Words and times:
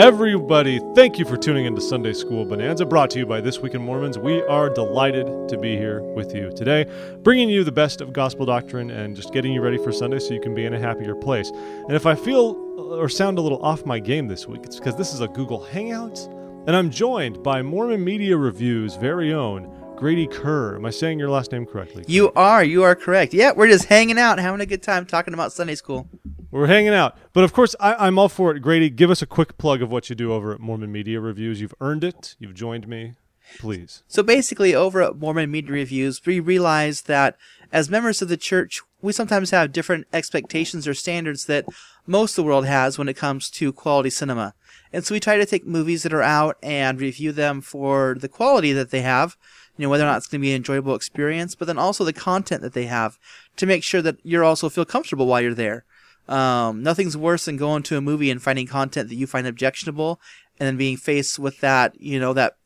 Everybody, 0.00 0.80
thank 0.94 1.18
you 1.18 1.26
for 1.26 1.36
tuning 1.36 1.66
into 1.66 1.82
Sunday 1.82 2.14
School 2.14 2.46
Bonanza, 2.46 2.86
brought 2.86 3.10
to 3.10 3.18
you 3.18 3.26
by 3.26 3.42
This 3.42 3.58
Week 3.58 3.74
in 3.74 3.82
Mormons. 3.82 4.18
We 4.18 4.40
are 4.44 4.70
delighted 4.70 5.26
to 5.50 5.58
be 5.58 5.76
here 5.76 6.00
with 6.00 6.34
you 6.34 6.50
today, 6.56 6.86
bringing 7.22 7.50
you 7.50 7.64
the 7.64 7.70
best 7.70 8.00
of 8.00 8.14
gospel 8.14 8.46
doctrine 8.46 8.90
and 8.90 9.14
just 9.14 9.30
getting 9.34 9.52
you 9.52 9.60
ready 9.60 9.76
for 9.76 9.92
Sunday 9.92 10.18
so 10.18 10.32
you 10.32 10.40
can 10.40 10.54
be 10.54 10.64
in 10.64 10.72
a 10.72 10.78
happier 10.78 11.14
place. 11.14 11.50
And 11.50 11.92
if 11.92 12.06
I 12.06 12.14
feel 12.14 12.56
or 12.78 13.10
sound 13.10 13.36
a 13.36 13.42
little 13.42 13.62
off 13.62 13.84
my 13.84 13.98
game 13.98 14.26
this 14.26 14.46
week, 14.46 14.62
it's 14.64 14.78
because 14.78 14.96
this 14.96 15.12
is 15.12 15.20
a 15.20 15.28
Google 15.28 15.68
Hangouts, 15.70 16.28
and 16.66 16.74
I'm 16.74 16.88
joined 16.88 17.42
by 17.42 17.60
Mormon 17.60 18.02
Media 18.02 18.38
Review's 18.38 18.96
very 18.96 19.34
own 19.34 19.70
Grady 19.98 20.26
Kerr. 20.26 20.76
Am 20.76 20.86
I 20.86 20.90
saying 20.90 21.18
your 21.18 21.28
last 21.28 21.52
name 21.52 21.66
correctly? 21.66 22.06
You 22.08 22.32
are. 22.32 22.64
You 22.64 22.84
are 22.84 22.94
correct. 22.94 23.34
Yeah, 23.34 23.52
we're 23.54 23.68
just 23.68 23.84
hanging 23.84 24.18
out, 24.18 24.38
having 24.38 24.62
a 24.62 24.66
good 24.66 24.82
time 24.82 25.04
talking 25.04 25.34
about 25.34 25.52
Sunday 25.52 25.74
school. 25.74 26.08
We're 26.50 26.66
hanging 26.66 26.94
out. 26.94 27.16
But 27.32 27.44
of 27.44 27.52
course, 27.52 27.76
I, 27.78 27.94
I'm 27.94 28.18
all 28.18 28.28
for 28.28 28.54
it. 28.54 28.60
Grady, 28.60 28.90
give 28.90 29.10
us 29.10 29.22
a 29.22 29.26
quick 29.26 29.56
plug 29.56 29.82
of 29.82 29.90
what 29.90 30.10
you 30.10 30.16
do 30.16 30.32
over 30.32 30.52
at 30.52 30.60
Mormon 30.60 30.90
Media 30.90 31.20
Reviews. 31.20 31.60
You've 31.60 31.74
earned 31.80 32.04
it. 32.04 32.34
You've 32.38 32.54
joined 32.54 32.88
me. 32.88 33.14
Please. 33.58 34.02
So 34.06 34.22
basically, 34.22 34.74
over 34.74 35.02
at 35.02 35.16
Mormon 35.16 35.50
Media 35.50 35.72
Reviews, 35.72 36.24
we 36.24 36.40
realize 36.40 37.02
that 37.02 37.36
as 37.72 37.90
members 37.90 38.22
of 38.22 38.28
the 38.28 38.36
church, 38.36 38.80
we 39.00 39.12
sometimes 39.12 39.50
have 39.50 39.72
different 39.72 40.06
expectations 40.12 40.86
or 40.86 40.94
standards 40.94 41.46
that 41.46 41.66
most 42.06 42.32
of 42.32 42.44
the 42.44 42.48
world 42.48 42.66
has 42.66 42.98
when 42.98 43.08
it 43.08 43.16
comes 43.16 43.50
to 43.50 43.72
quality 43.72 44.10
cinema. 44.10 44.54
And 44.92 45.04
so 45.04 45.14
we 45.14 45.20
try 45.20 45.36
to 45.36 45.46
take 45.46 45.66
movies 45.66 46.02
that 46.02 46.12
are 46.12 46.22
out 46.22 46.58
and 46.62 47.00
review 47.00 47.32
them 47.32 47.60
for 47.60 48.16
the 48.18 48.28
quality 48.28 48.72
that 48.72 48.90
they 48.90 49.02
have, 49.02 49.36
you 49.76 49.84
know, 49.84 49.88
whether 49.88 50.04
or 50.04 50.08
not 50.08 50.18
it's 50.18 50.26
going 50.26 50.40
to 50.40 50.44
be 50.44 50.50
an 50.50 50.56
enjoyable 50.56 50.94
experience, 50.94 51.54
but 51.54 51.66
then 51.66 51.78
also 51.78 52.04
the 52.04 52.12
content 52.12 52.62
that 52.62 52.72
they 52.72 52.86
have 52.86 53.18
to 53.56 53.66
make 53.66 53.84
sure 53.84 54.02
that 54.02 54.16
you're 54.22 54.44
also 54.44 54.68
feel 54.68 54.84
comfortable 54.84 55.26
while 55.26 55.40
you're 55.40 55.54
there. 55.54 55.84
Um, 56.30 56.82
nothing's 56.82 57.16
worse 57.16 57.46
than 57.46 57.56
going 57.56 57.82
to 57.84 57.96
a 57.96 58.00
movie 58.00 58.30
and 58.30 58.40
finding 58.40 58.66
content 58.66 59.08
that 59.08 59.16
you 59.16 59.26
find 59.26 59.46
objectionable 59.46 60.20
and 60.58 60.66
then 60.66 60.76
being 60.76 60.96
faced 60.96 61.38
with 61.40 61.60
that, 61.60 62.00
you 62.00 62.20
know, 62.20 62.32
that 62.34 62.56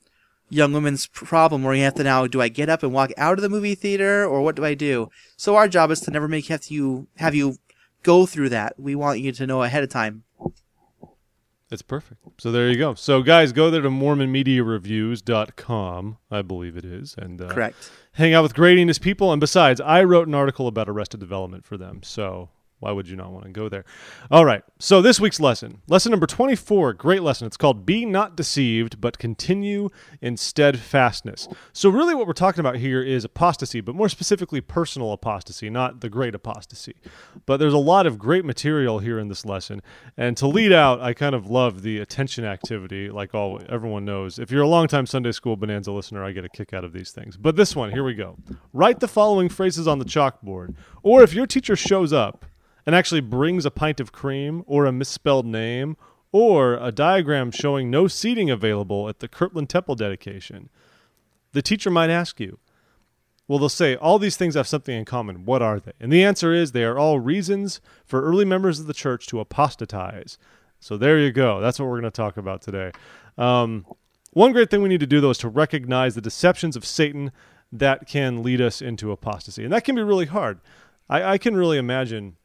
young 0.50 0.74
woman's 0.74 1.06
problem 1.06 1.62
where 1.62 1.74
you 1.74 1.84
have 1.84 1.94
to 1.94 2.04
now, 2.04 2.26
do 2.26 2.42
I 2.42 2.48
get 2.48 2.68
up 2.68 2.82
and 2.82 2.92
walk 2.92 3.12
out 3.16 3.38
of 3.38 3.42
the 3.42 3.48
movie 3.48 3.74
theater 3.74 4.26
or 4.26 4.42
what 4.42 4.56
do 4.56 4.66
I 4.66 4.74
do? 4.74 5.08
So 5.36 5.56
our 5.56 5.66
job 5.66 5.90
is 5.90 6.00
to 6.00 6.10
never 6.10 6.28
make 6.28 6.48
have 6.48 6.66
you, 6.66 7.08
have 7.16 7.34
you 7.34 7.56
go 8.02 8.26
through 8.26 8.50
that. 8.50 8.78
We 8.78 8.94
want 8.94 9.20
you 9.20 9.32
to 9.32 9.46
know 9.46 9.62
ahead 9.62 9.82
of 9.82 9.88
time. 9.88 10.24
That's 11.70 11.80
perfect. 11.80 12.20
So 12.38 12.52
there 12.52 12.68
you 12.68 12.76
go. 12.76 12.92
So 12.94 13.22
guys, 13.22 13.52
go 13.52 13.70
there 13.70 13.80
to 13.80 13.88
mormonmediareviews.com, 13.88 16.18
I 16.30 16.42
believe 16.42 16.76
it 16.76 16.84
is, 16.84 17.14
and 17.16 17.40
uh, 17.40 17.48
Correct. 17.48 17.90
hang 18.12 18.34
out 18.34 18.42
with 18.42 18.54
Grady 18.54 18.82
and 18.82 19.00
people. 19.00 19.32
And 19.32 19.40
besides, 19.40 19.80
I 19.80 20.04
wrote 20.04 20.28
an 20.28 20.34
article 20.34 20.68
about 20.68 20.90
Arrested 20.90 21.20
Development 21.20 21.64
for 21.64 21.78
them, 21.78 22.02
so 22.02 22.50
why 22.84 22.92
would 22.92 23.08
you 23.08 23.16
not 23.16 23.32
want 23.32 23.46
to 23.46 23.50
go 23.50 23.70
there? 23.70 23.86
All 24.30 24.44
right. 24.44 24.62
So 24.78 25.00
this 25.00 25.18
week's 25.18 25.40
lesson, 25.40 25.80
lesson 25.88 26.10
number 26.10 26.26
24, 26.26 26.92
great 26.92 27.22
lesson. 27.22 27.46
It's 27.46 27.56
called 27.56 27.86
Be 27.86 28.04
Not 28.04 28.36
Deceived, 28.36 29.00
but 29.00 29.18
Continue 29.18 29.88
in 30.20 30.36
Steadfastness. 30.36 31.48
So 31.72 31.88
really 31.88 32.14
what 32.14 32.26
we're 32.26 32.34
talking 32.34 32.60
about 32.60 32.76
here 32.76 33.02
is 33.02 33.24
apostasy, 33.24 33.80
but 33.80 33.94
more 33.94 34.10
specifically 34.10 34.60
personal 34.60 35.12
apostasy, 35.12 35.70
not 35.70 36.02
the 36.02 36.10
great 36.10 36.34
apostasy. 36.34 36.96
But 37.46 37.56
there's 37.56 37.72
a 37.72 37.78
lot 37.78 38.06
of 38.06 38.18
great 38.18 38.44
material 38.44 38.98
here 38.98 39.18
in 39.18 39.28
this 39.28 39.46
lesson. 39.46 39.80
And 40.18 40.36
to 40.36 40.46
lead 40.46 40.70
out, 40.70 41.00
I 41.00 41.14
kind 41.14 41.34
of 41.34 41.48
love 41.48 41.80
the 41.80 42.00
attention 42.00 42.44
activity, 42.44 43.08
like 43.08 43.34
all 43.34 43.62
everyone 43.66 44.04
knows. 44.04 44.38
If 44.38 44.50
you're 44.50 44.62
a 44.62 44.68
longtime 44.68 45.06
Sunday 45.06 45.32
School 45.32 45.56
Bonanza 45.56 45.90
listener, 45.90 46.22
I 46.22 46.32
get 46.32 46.44
a 46.44 46.50
kick 46.50 46.74
out 46.74 46.84
of 46.84 46.92
these 46.92 47.12
things. 47.12 47.38
But 47.38 47.56
this 47.56 47.74
one, 47.74 47.92
here 47.92 48.04
we 48.04 48.12
go. 48.12 48.36
Write 48.74 49.00
the 49.00 49.08
following 49.08 49.48
phrases 49.48 49.88
on 49.88 49.98
the 49.98 50.04
chalkboard. 50.04 50.74
Or 51.02 51.22
if 51.22 51.32
your 51.32 51.46
teacher 51.46 51.76
shows 51.76 52.12
up, 52.12 52.44
and 52.86 52.94
actually 52.94 53.20
brings 53.20 53.64
a 53.64 53.70
pint 53.70 54.00
of 54.00 54.12
cream 54.12 54.62
or 54.66 54.86
a 54.86 54.92
misspelled 54.92 55.46
name 55.46 55.96
or 56.32 56.74
a 56.74 56.90
diagram 56.90 57.50
showing 57.50 57.90
no 57.90 58.08
seating 58.08 58.50
available 58.50 59.08
at 59.08 59.20
the 59.20 59.28
Kirtland 59.28 59.70
Temple 59.70 59.94
dedication, 59.94 60.68
the 61.52 61.62
teacher 61.62 61.90
might 61.90 62.10
ask 62.10 62.40
you, 62.40 62.58
well, 63.46 63.58
they'll 63.58 63.68
say, 63.68 63.94
all 63.96 64.18
these 64.18 64.36
things 64.36 64.54
have 64.54 64.66
something 64.66 64.96
in 64.96 65.04
common. 65.04 65.44
What 65.44 65.62
are 65.62 65.78
they? 65.78 65.92
And 66.00 66.12
the 66.12 66.24
answer 66.24 66.52
is 66.52 66.72
they 66.72 66.84
are 66.84 66.98
all 66.98 67.20
reasons 67.20 67.80
for 68.04 68.22
early 68.22 68.44
members 68.44 68.80
of 68.80 68.86
the 68.86 68.94
church 68.94 69.26
to 69.28 69.38
apostatize. 69.38 70.38
So 70.80 70.96
there 70.96 71.18
you 71.18 71.30
go. 71.30 71.60
That's 71.60 71.78
what 71.78 71.86
we're 71.86 72.00
going 72.00 72.04
to 72.04 72.10
talk 72.10 72.36
about 72.36 72.62
today. 72.62 72.92
Um, 73.38 73.86
one 74.32 74.52
great 74.52 74.70
thing 74.70 74.82
we 74.82 74.88
need 74.88 75.00
to 75.00 75.06
do, 75.06 75.20
though, 75.20 75.30
is 75.30 75.38
to 75.38 75.48
recognize 75.48 76.14
the 76.14 76.20
deceptions 76.20 76.74
of 76.74 76.84
Satan 76.84 77.30
that 77.70 78.06
can 78.06 78.42
lead 78.42 78.60
us 78.60 78.82
into 78.82 79.12
apostasy. 79.12 79.62
And 79.62 79.72
that 79.72 79.84
can 79.84 79.94
be 79.94 80.02
really 80.02 80.26
hard. 80.26 80.60
I, 81.08 81.22
I 81.34 81.38
can 81.38 81.54
really 81.54 81.78
imagine 81.78 82.36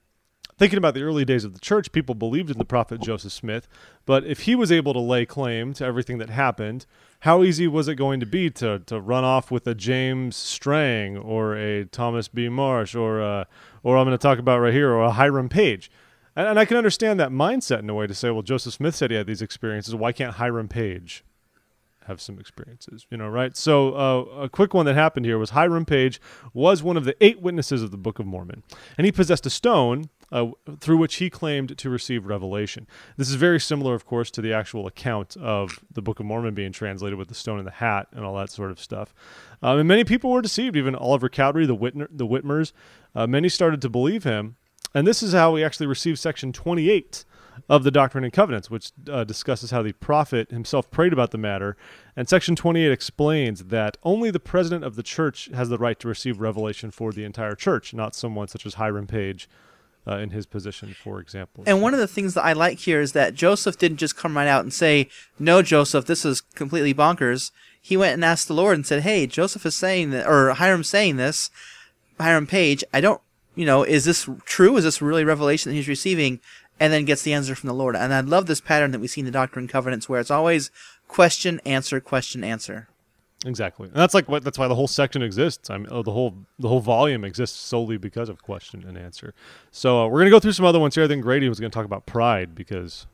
thinking 0.60 0.78
about 0.78 0.94
the 0.94 1.02
early 1.02 1.24
days 1.24 1.46
of 1.46 1.54
the 1.54 1.60
church, 1.60 1.92
people 1.94 2.14
believed 2.14 2.52
in 2.52 2.58
the 2.58 2.66
prophet 2.66 3.02
Joseph 3.02 3.32
Smith, 3.32 3.68
but 4.06 4.26
if 4.26 4.42
he 4.42 4.56
was 4.56 4.72
able 4.72 4.94
to 4.94 5.00
lay 5.00 5.26
claim 5.26 5.74
to 5.76 5.86
everything 5.86 6.18
that 6.18 6.30
happened, 6.30 6.86
how 7.22 7.44
easy 7.44 7.66
was 7.66 7.88
it 7.88 7.96
going 7.96 8.20
to 8.20 8.26
be 8.26 8.50
to, 8.52 8.80
to 8.80 9.00
run 9.00 9.24
off 9.24 9.50
with 9.50 9.66
a 9.66 9.74
James 9.74 10.36
Strang 10.36 11.18
or 11.18 11.56
a 11.56 11.86
Thomas 11.86 12.28
B. 12.28 12.50
Marsh 12.50 12.94
or 12.94 13.22
a, 13.22 13.48
or 13.84 13.98
I'm 13.98 14.06
going 14.06 14.18
to 14.18 14.22
talk 14.22 14.38
about 14.38 14.60
right 14.60 14.74
here 14.74 14.92
or 14.92 15.04
a 15.04 15.12
Hiram 15.12 15.48
Page? 15.48 15.90
And, 16.36 16.48
and 16.48 16.60
I 16.60 16.66
can 16.66 16.76
understand 16.76 17.20
that 17.22 17.32
mindset 17.32 17.80
in 17.80 17.90
a 17.90 17.94
way 17.94 18.08
to 18.08 18.14
say, 18.14 18.30
well, 18.30 18.42
Joseph 18.42 18.74
Smith 18.74 18.96
said 18.96 19.12
he 19.12 19.18
had 19.18 19.28
these 19.28 19.42
experiences. 19.42 19.96
Why 19.96 20.12
can't 20.12 20.36
Hiram 20.36 20.68
Page 20.68 21.24
have 22.06 22.20
some 22.20 22.38
experiences, 22.38 23.06
you 23.10 23.18
know, 23.18 23.30
right? 23.30 23.56
So, 23.56 23.94
uh, 23.94 24.42
a 24.42 24.50
quick 24.50 24.74
one 24.74 24.86
that 24.88 24.96
happened 24.96 25.26
here 25.26 25.38
was 25.38 25.52
Hiram 25.52 25.86
Page 25.86 26.20
was 26.54 26.84
one 26.84 26.98
of 26.98 27.06
the 27.06 27.16
eight 27.24 27.42
witnesses 27.42 27.82
of 27.82 27.92
the 27.92 27.98
Book 27.98 28.20
of 28.20 28.26
Mormon, 28.26 28.64
and 28.98 29.06
he 29.06 29.12
possessed 29.12 29.46
a 29.46 29.50
stone 29.50 30.10
uh, 30.32 30.48
through 30.80 30.98
which 30.98 31.16
he 31.16 31.30
claimed 31.30 31.78
to 31.78 31.90
receive 31.90 32.26
revelation. 32.26 32.88
This 33.18 33.30
is 33.30 33.36
very 33.36 33.60
similar, 33.60 33.94
of 33.94 34.06
course, 34.06 34.32
to 34.32 34.42
the 34.42 34.54
actual 34.54 34.88
account 34.88 35.38
of 35.38 35.80
the 35.92 36.02
Book 36.02 36.20
of 36.20 36.26
Mormon 36.26 36.54
being 36.54 36.72
translated 36.72 37.18
with 37.18 37.28
the 37.28 37.36
stone 37.36 37.58
and 37.58 37.68
the 37.68 37.72
hat 37.72 38.08
and 38.12 38.24
all 38.24 38.36
that 38.36 38.50
sort 38.50 38.72
of 38.72 38.80
stuff. 38.80 39.14
Um, 39.62 39.80
and 39.80 39.88
many 39.88 40.04
people 40.04 40.32
were 40.32 40.42
deceived, 40.42 40.76
even 40.76 40.96
Oliver 40.96 41.30
Cowdery, 41.30 41.66
the, 41.66 41.76
Whitner, 41.76 42.08
the 42.12 42.28
Whitmers. 42.28 42.72
Uh, 43.16 43.28
many 43.28 43.50
started 43.50 43.82
to 43.82 43.90
believe 43.90 44.24
him. 44.24 44.56
And 44.94 45.06
this 45.06 45.22
is 45.22 45.34
how 45.34 45.54
we 45.54 45.64
actually 45.64 45.88
received 45.88 46.18
section 46.18 46.52
28 46.52 47.26
of 47.68 47.84
the 47.84 47.92
Doctrine 47.92 48.24
and 48.24 48.34
Covenants, 48.34 48.70
which 48.70 48.92
uh, 49.10 49.24
discusses 49.24 49.72
how 49.72 49.82
the 49.82 49.94
prophet 49.94 50.50
himself 50.50 50.90
prayed 50.90 51.14
about 51.14 51.32
the 51.32 51.38
matter. 51.38 51.76
And 52.16 52.30
section 52.30 52.56
28 52.56 52.92
explains 52.92 53.66
that 53.66 53.98
only 54.04 54.32
the 54.32 54.40
president 54.40 54.84
of 54.84 54.96
the 54.96 55.04
church 55.04 55.50
has 55.54 55.70
the 55.70 55.78
right 55.78 56.00
to 56.00 56.08
receive 56.08 56.40
revelation 56.40 56.90
for 56.92 57.12
the 57.12 57.24
entire 57.24 57.56
church, 57.56 57.94
not 57.94 58.16
someone 58.16 58.48
such 58.48 58.66
as 58.66 58.76
Hiram 58.76 59.08
Page 59.08 59.50
uh, 60.08 60.18
in 60.18 60.32
his 60.32 60.46
position, 60.46 60.96
for 61.04 61.20
example. 61.20 61.64
And 61.68 61.82
one 61.82 61.94
of 61.94 62.00
the 62.00 62.08
things 62.08 62.34
that 62.34 62.44
I 62.44 62.54
like 62.54 62.80
here 62.80 63.02
is 63.02 63.12
that 63.14 63.36
Joseph 63.36 63.78
didn't 63.78 63.98
just 63.98 64.16
come 64.16 64.36
right 64.36 64.48
out 64.48 64.64
and 64.64 64.74
say, 64.74 65.10
"No, 65.38 65.62
Joseph, 65.62 66.06
this 66.06 66.26
is 66.26 66.42
completely 66.42 66.94
bonkers." 66.94 67.52
He 67.82 67.98
went 67.98 68.14
and 68.14 68.26
asked 68.26 68.48
the 68.48 68.54
Lord 68.54 68.76
and 68.76 68.86
said, 68.86 69.04
"Hey, 69.04 69.28
Joseph 69.28 69.66
is 69.66 69.76
saying 69.76 70.12
that, 70.12 70.28
or 70.28 70.54
Hiram's 70.54 70.88
saying 70.88 71.18
this. 71.18 71.50
Hiram 72.20 72.48
Page, 72.48 72.84
I 72.94 73.00
don't, 73.00 73.22
you 73.56 73.66
know, 73.66 73.84
is 73.84 74.06
this 74.06 74.28
true? 74.46 74.76
Is 74.78 74.84
this 74.84 75.02
really 75.02 75.24
revelation 75.24 75.72
that 75.72 75.76
he's 75.76 75.88
receiving?" 75.88 76.40
And 76.82 76.94
then 76.94 77.04
gets 77.04 77.24
the 77.24 77.34
answer 77.34 77.56
from 77.56 77.68
the 77.68 77.74
Lord. 77.74 77.98
And 77.98 78.14
I 78.14 78.22
love 78.22 78.46
this 78.46 78.62
pattern 78.62 78.92
that 78.92 79.00
we 79.00 79.08
see 79.08 79.20
in 79.20 79.26
the 79.26 79.32
Doctrine 79.32 79.64
and 79.64 79.70
Covenants, 79.70 80.08
where 80.08 80.22
it's 80.22 80.32
always 80.32 80.72
question, 81.10 81.60
answer, 81.66 82.00
question, 82.00 82.42
answer. 82.42 82.88
Exactly, 83.46 83.88
and 83.88 83.96
that's 83.96 84.14
like 84.14 84.28
what 84.28 84.44
that's 84.44 84.58
why 84.60 84.68
the 84.68 84.76
whole 84.76 84.88
section 84.88 85.22
exists. 85.22 85.70
I 85.70 85.78
mean, 85.78 85.88
oh, 85.90 86.04
the 86.04 86.12
whole 86.12 86.36
the 86.60 86.68
whole 86.68 86.82
volume 86.82 87.24
exists 87.24 87.58
solely 87.58 87.98
because 87.98 88.28
of 88.28 88.44
question 88.44 88.84
and 88.86 88.98
answer. 88.98 89.34
So 89.72 90.02
uh, 90.04 90.08
we're 90.08 90.20
gonna 90.20 90.30
go 90.30 90.42
through 90.42 90.52
some 90.52 90.66
other 90.66 90.80
ones 90.80 90.94
here. 90.96 91.06
I 91.06 91.08
think 91.08 91.24
Grady 91.24 91.48
was 91.48 91.58
gonna 91.58 91.70
talk 91.70 91.86
about 91.86 92.06
pride 92.06 92.54
because 92.54 93.08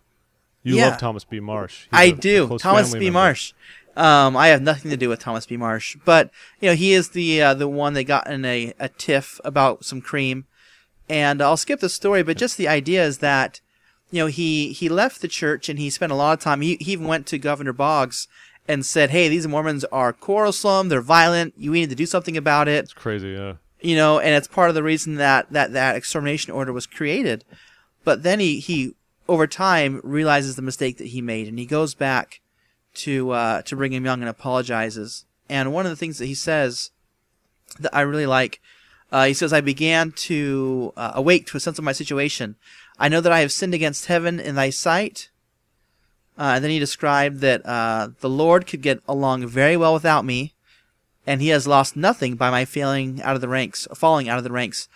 you 0.63 0.77
Yeah. 0.77 0.89
love 0.89 0.97
Thomas 0.97 1.23
B. 1.25 1.39
Marsh. 1.39 1.81
He's 1.83 1.89
I 1.93 2.03
a- 2.05 2.11
a 2.11 2.15
do. 2.15 2.47
close 2.47 2.61
Thomas 2.63 2.91
B. 2.93 2.99
member. 3.01 3.11
Marsh. 3.19 3.53
Um, 3.95 4.35
I 4.35 4.47
have 4.47 4.63
nothing 4.63 4.89
to 4.89 4.97
do 4.97 5.09
with 5.09 5.19
Thomas 5.19 5.45
B. 5.45 5.57
Marsh, 5.57 5.95
but 6.05 6.31
you 6.59 6.69
know 6.69 6.75
he 6.75 6.93
is 6.93 7.09
the 7.09 7.41
uh, 7.43 7.53
the 7.53 7.67
one 7.67 7.93
that 7.93 8.05
got 8.05 8.25
in 8.27 8.43
a, 8.45 8.73
a 8.79 8.89
tiff 8.89 9.39
about 9.45 9.85
some 9.85 10.01
cream, 10.01 10.45
and 11.07 11.39
I'll 11.39 11.55
skip 11.55 11.81
the 11.81 11.87
story, 11.87 12.23
but 12.23 12.35
just 12.35 12.57
the 12.57 12.67
idea 12.67 13.05
is 13.05 13.19
that 13.19 13.61
you 14.09 14.23
know 14.23 14.27
he 14.27 14.73
he 14.73 14.89
left 14.89 15.21
the 15.21 15.27
church 15.27 15.69
and 15.69 15.77
he 15.77 15.91
spent 15.91 16.11
a 16.11 16.15
lot 16.15 16.33
of 16.33 16.43
time. 16.43 16.61
He 16.61 16.77
he 16.81 16.93
even 16.93 17.05
went 17.05 17.27
to 17.27 17.37
Governor 17.37 17.73
Boggs 17.73 18.27
and 18.67 18.85
said, 18.85 19.09
"Hey, 19.11 19.27
these 19.29 19.47
Mormons 19.47 19.83
are 19.85 20.13
quarrelsome. 20.13 20.89
They're 20.89 21.01
violent. 21.01 21.53
You 21.57 21.71
need 21.71 21.89
to 21.89 21.95
do 21.95 22.05
something 22.05 22.37
about 22.37 22.67
it." 22.67 22.85
It's 22.85 22.93
crazy. 22.93 23.29
Yeah. 23.29 23.53
you 23.81 23.95
know, 23.95 24.19
and 24.19 24.33
it's 24.33 24.47
part 24.47 24.69
of 24.69 24.75
the 24.75 24.83
reason 24.83 25.15
that 25.15 25.51
that 25.51 25.73
that 25.73 25.95
extermination 25.95 26.53
order 26.53 26.73
was 26.73 26.87
created. 26.87 27.43
But 28.03 28.23
then 28.23 28.39
he 28.39 28.59
he 28.59 28.95
over 29.27 29.47
time 29.47 30.01
realizes 30.03 30.55
the 30.55 30.61
mistake 30.61 30.97
that 30.97 31.07
he 31.07 31.21
made, 31.21 31.47
and 31.47 31.57
he 31.59 31.65
goes 31.65 31.93
back 31.93 32.41
to 32.95 33.31
uh, 33.31 33.61
to 33.63 33.75
Brigham 33.75 34.05
Young 34.05 34.21
and 34.21 34.29
apologizes. 34.29 35.25
And 35.49 35.73
one 35.73 35.85
of 35.85 35.91
the 35.91 35.95
things 35.95 36.17
that 36.17 36.25
he 36.25 36.33
says 36.35 36.91
that 37.79 37.93
I 37.95 38.01
really 38.01 38.25
like, 38.25 38.61
uh, 39.11 39.25
he 39.25 39.33
says, 39.33 39.53
"I 39.53 39.61
began 39.61 40.11
to 40.11 40.93
uh, 40.97 41.11
awake 41.13 41.45
to 41.47 41.57
a 41.57 41.59
sense 41.59 41.77
of 41.77 41.83
my 41.85 41.91
situation. 41.91 42.55
I 42.97 43.09
know 43.09 43.21
that 43.21 43.31
I 43.31 43.41
have 43.41 43.51
sinned 43.51 43.73
against 43.73 44.05
heaven 44.07 44.39
in 44.39 44.55
Thy 44.55 44.69
sight." 44.71 45.29
Uh, 46.37 46.53
and 46.55 46.63
then 46.63 46.71
he 46.71 46.79
described 46.79 47.39
that 47.39 47.65
uh, 47.65 48.09
the 48.19 48.29
Lord 48.29 48.67
could 48.67 48.81
get 48.81 49.01
along 49.07 49.47
very 49.47 49.77
well 49.77 49.93
without 49.93 50.25
me, 50.25 50.53
and 51.25 51.41
he 51.41 51.47
has 51.49 51.65
lost 51.65 51.95
nothing 51.95 52.35
by 52.35 52.49
my 52.51 52.65
failing 52.65 53.21
out 53.21 53.35
of 53.35 53.41
the 53.41 53.47
ranks, 53.47 53.87
falling 53.95 54.27
out 54.27 54.37
of 54.37 54.43
the 54.43 54.51
ranks. 54.51 54.89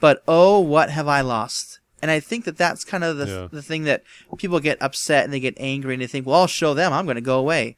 But 0.00 0.22
oh, 0.28 0.60
what 0.60 0.90
have 0.90 1.08
I 1.08 1.20
lost? 1.20 1.80
And 2.00 2.10
I 2.10 2.20
think 2.20 2.44
that 2.44 2.56
that's 2.58 2.84
kind 2.84 3.02
of 3.02 3.16
the, 3.16 3.26
Yeah. 3.26 3.48
the 3.50 3.62
thing 3.62 3.84
that 3.84 4.02
people 4.36 4.60
get 4.60 4.80
upset 4.82 5.24
and 5.24 5.32
they 5.32 5.40
get 5.40 5.54
angry 5.58 5.94
and 5.94 6.02
they 6.02 6.06
think, 6.06 6.26
well, 6.26 6.42
I'll 6.42 6.46
show 6.46 6.74
them, 6.74 6.92
I'm 6.92 7.06
going 7.06 7.14
to 7.16 7.20
go 7.22 7.38
away. 7.38 7.76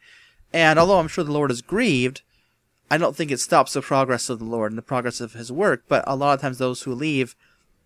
And 0.52 0.78
although 0.78 0.98
I'm 0.98 1.08
sure 1.08 1.24
the 1.24 1.32
Lord 1.32 1.50
is 1.50 1.62
grieved, 1.62 2.22
I 2.90 2.98
don't 2.98 3.16
think 3.16 3.30
it 3.30 3.40
stops 3.40 3.72
the 3.72 3.82
progress 3.82 4.28
of 4.28 4.38
the 4.38 4.44
Lord 4.44 4.72
and 4.72 4.78
the 4.78 4.82
progress 4.82 5.20
of 5.20 5.32
His 5.32 5.50
work. 5.50 5.84
But 5.88 6.04
a 6.06 6.16
lot 6.16 6.34
of 6.34 6.40
times, 6.40 6.58
those 6.58 6.82
who 6.82 6.94
leave, 6.94 7.34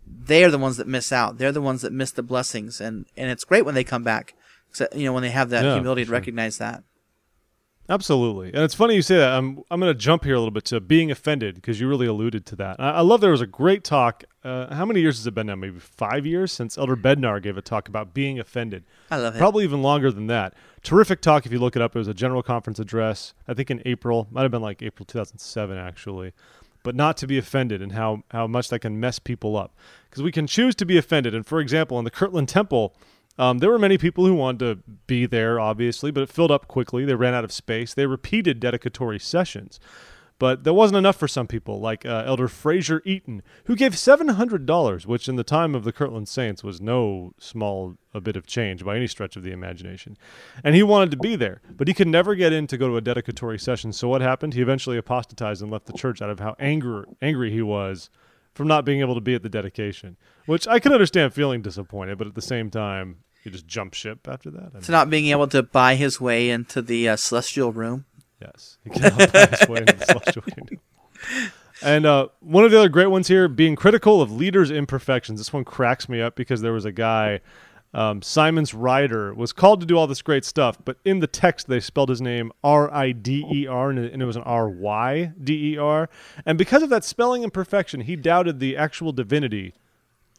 they 0.06 0.44
are 0.44 0.50
the 0.50 0.58
ones 0.58 0.76
that 0.76 0.86
miss 0.88 1.12
out. 1.12 1.38
They're 1.38 1.52
the 1.52 1.60
ones 1.60 1.82
that 1.82 1.92
miss 1.92 2.10
the 2.10 2.22
blessings, 2.22 2.80
and 2.80 3.06
and 3.16 3.30
it's 3.30 3.44
great 3.44 3.64
when 3.64 3.74
they 3.74 3.84
come 3.84 4.02
back. 4.02 4.34
So, 4.72 4.86
you 4.94 5.04
know, 5.04 5.12
when 5.12 5.22
they 5.22 5.30
have 5.30 5.50
that 5.50 5.64
Yeah, 5.64 5.74
humility 5.74 6.02
to 6.02 6.06
sure. 6.06 6.12
recognize 6.12 6.58
that. 6.58 6.84
Absolutely, 7.88 8.48
and 8.54 8.58
it's 8.62 8.74
funny 8.74 8.94
you 8.94 9.02
say 9.02 9.16
that. 9.16 9.32
I'm 9.32 9.64
I'm 9.68 9.80
going 9.80 9.92
to 9.92 9.98
jump 9.98 10.22
here 10.22 10.36
a 10.36 10.38
little 10.38 10.52
bit 10.52 10.64
to 10.66 10.78
being 10.80 11.10
offended 11.10 11.56
because 11.56 11.80
you 11.80 11.88
really 11.88 12.06
alluded 12.06 12.46
to 12.46 12.56
that. 12.56 12.78
I, 12.78 12.90
I 12.90 13.00
love 13.00 13.20
there 13.20 13.32
was 13.32 13.40
a 13.40 13.48
great 13.48 13.82
talk. 13.82 14.22
Uh, 14.44 14.72
how 14.72 14.84
many 14.84 15.00
years 15.00 15.18
has 15.18 15.26
it 15.26 15.34
been 15.34 15.48
now? 15.48 15.56
Maybe 15.56 15.80
five 15.80 16.24
years 16.24 16.52
since 16.52 16.78
Elder 16.78 16.94
Bednar 16.94 17.42
gave 17.42 17.56
a 17.56 17.62
talk 17.62 17.88
about 17.88 18.14
being 18.14 18.38
offended. 18.38 18.84
I 19.10 19.16
love 19.16 19.34
it. 19.34 19.38
Probably 19.38 19.64
even 19.64 19.82
longer 19.82 20.12
than 20.12 20.28
that. 20.28 20.54
Terrific 20.84 21.20
talk 21.20 21.46
if 21.46 21.52
you 21.52 21.58
look 21.58 21.74
it 21.74 21.82
up. 21.82 21.96
It 21.96 21.98
was 21.98 22.06
a 22.06 22.14
general 22.14 22.44
conference 22.44 22.78
address. 22.78 23.34
I 23.48 23.54
think 23.54 23.72
in 23.72 23.82
April, 23.84 24.28
might 24.30 24.42
have 24.42 24.52
been 24.52 24.62
like 24.62 24.82
April 24.82 25.04
2007 25.04 25.76
actually. 25.76 26.32
But 26.84 26.94
not 26.94 27.16
to 27.18 27.26
be 27.26 27.38
offended 27.38 27.82
and 27.82 27.90
how 27.92 28.22
how 28.30 28.46
much 28.46 28.68
that 28.68 28.78
can 28.78 29.00
mess 29.00 29.18
people 29.18 29.56
up 29.56 29.74
because 30.08 30.22
we 30.22 30.30
can 30.30 30.46
choose 30.46 30.76
to 30.76 30.86
be 30.86 30.96
offended. 30.96 31.34
And 31.34 31.44
for 31.44 31.58
example, 31.58 31.98
in 31.98 32.04
the 32.04 32.10
Kirtland 32.12 32.48
Temple. 32.48 32.94
Um, 33.40 33.56
there 33.56 33.70
were 33.70 33.78
many 33.78 33.96
people 33.96 34.26
who 34.26 34.34
wanted 34.34 34.58
to 34.58 34.82
be 35.06 35.24
there, 35.24 35.58
obviously, 35.58 36.10
but 36.10 36.22
it 36.22 36.28
filled 36.28 36.50
up 36.50 36.68
quickly. 36.68 37.06
They 37.06 37.14
ran 37.14 37.32
out 37.32 37.42
of 37.42 37.52
space. 37.52 37.94
They 37.94 38.04
repeated 38.04 38.60
dedicatory 38.60 39.18
sessions. 39.18 39.80
But 40.38 40.64
that 40.64 40.74
wasn't 40.74 40.98
enough 40.98 41.16
for 41.16 41.26
some 41.26 41.46
people, 41.46 41.80
like 41.80 42.04
uh, 42.04 42.24
Elder 42.26 42.48
Frazier 42.48 43.00
Eaton, 43.06 43.42
who 43.64 43.76
gave 43.76 43.92
$700, 43.92 45.06
which 45.06 45.26
in 45.26 45.36
the 45.36 45.44
time 45.44 45.74
of 45.74 45.84
the 45.84 45.92
Kirtland 45.92 46.28
Saints 46.28 46.62
was 46.62 46.82
no 46.82 47.32
small 47.38 47.96
a 48.12 48.20
bit 48.20 48.36
of 48.36 48.46
change 48.46 48.84
by 48.84 48.96
any 48.96 49.06
stretch 49.06 49.36
of 49.36 49.42
the 49.42 49.52
imagination. 49.52 50.18
And 50.62 50.74
he 50.74 50.82
wanted 50.82 51.10
to 51.12 51.16
be 51.16 51.34
there, 51.34 51.62
but 51.70 51.88
he 51.88 51.94
could 51.94 52.08
never 52.08 52.34
get 52.34 52.52
in 52.52 52.66
to 52.66 52.76
go 52.76 52.88
to 52.88 52.96
a 52.96 53.02
dedicatory 53.02 53.58
session. 53.58 53.94
So 53.94 54.08
what 54.08 54.20
happened? 54.20 54.52
He 54.52 54.60
eventually 54.60 54.98
apostatized 54.98 55.62
and 55.62 55.70
left 55.70 55.86
the 55.86 55.94
church 55.94 56.20
out 56.20 56.30
of 56.30 56.40
how 56.40 56.56
angry, 56.58 57.04
angry 57.22 57.50
he 57.50 57.62
was 57.62 58.10
from 58.54 58.68
not 58.68 58.84
being 58.84 59.00
able 59.00 59.14
to 59.14 59.20
be 59.22 59.34
at 59.34 59.42
the 59.42 59.48
dedication, 59.48 60.18
which 60.44 60.68
I 60.68 60.78
can 60.78 60.92
understand 60.92 61.32
feeling 61.32 61.62
disappointed, 61.62 62.18
but 62.18 62.26
at 62.26 62.34
the 62.34 62.42
same 62.42 62.70
time, 62.70 63.16
you 63.44 63.50
just 63.50 63.66
jump 63.66 63.94
ship 63.94 64.28
after 64.28 64.50
that. 64.50 64.70
I 64.70 64.74
mean, 64.74 64.82
to 64.82 64.92
not 64.92 65.10
being 65.10 65.26
able 65.26 65.48
to 65.48 65.62
buy 65.62 65.94
his 65.94 66.20
way 66.20 66.50
into 66.50 66.82
the 66.82 67.08
uh, 67.08 67.16
celestial 67.16 67.72
room. 67.72 68.04
Yes, 68.40 68.78
he 68.84 68.90
cannot 68.90 69.32
buy 69.32 69.46
his 69.46 69.68
way 69.68 69.80
into 69.80 69.94
the 69.94 70.04
celestial 70.04 70.42
kingdom. 70.42 70.80
And 71.82 72.04
uh, 72.04 72.28
one 72.40 72.64
of 72.64 72.70
the 72.70 72.78
other 72.78 72.88
great 72.88 73.06
ones 73.06 73.28
here, 73.28 73.48
being 73.48 73.76
critical 73.76 74.20
of 74.20 74.30
leaders' 74.30 74.70
imperfections. 74.70 75.40
This 75.40 75.52
one 75.52 75.64
cracks 75.64 76.08
me 76.08 76.20
up 76.20 76.36
because 76.36 76.60
there 76.60 76.72
was 76.72 76.84
a 76.84 76.92
guy, 76.92 77.40
um, 77.94 78.20
Simonds 78.20 78.74
Ryder, 78.74 79.32
was 79.34 79.52
called 79.52 79.80
to 79.80 79.86
do 79.86 79.96
all 79.96 80.06
this 80.06 80.20
great 80.20 80.44
stuff, 80.44 80.76
but 80.84 80.98
in 81.04 81.20
the 81.20 81.26
text 81.26 81.68
they 81.68 81.80
spelled 81.80 82.10
his 82.10 82.20
name 82.20 82.52
R 82.62 82.92
I 82.92 83.12
D 83.12 83.46
E 83.50 83.66
R, 83.66 83.90
and 83.90 84.22
it 84.22 84.26
was 84.26 84.36
an 84.36 84.42
R 84.42 84.68
Y 84.68 85.32
D 85.42 85.74
E 85.74 85.78
R. 85.78 86.10
And 86.44 86.58
because 86.58 86.82
of 86.82 86.90
that 86.90 87.04
spelling 87.04 87.42
imperfection, 87.42 88.02
he 88.02 88.16
doubted 88.16 88.60
the 88.60 88.76
actual 88.76 89.12
divinity 89.12 89.74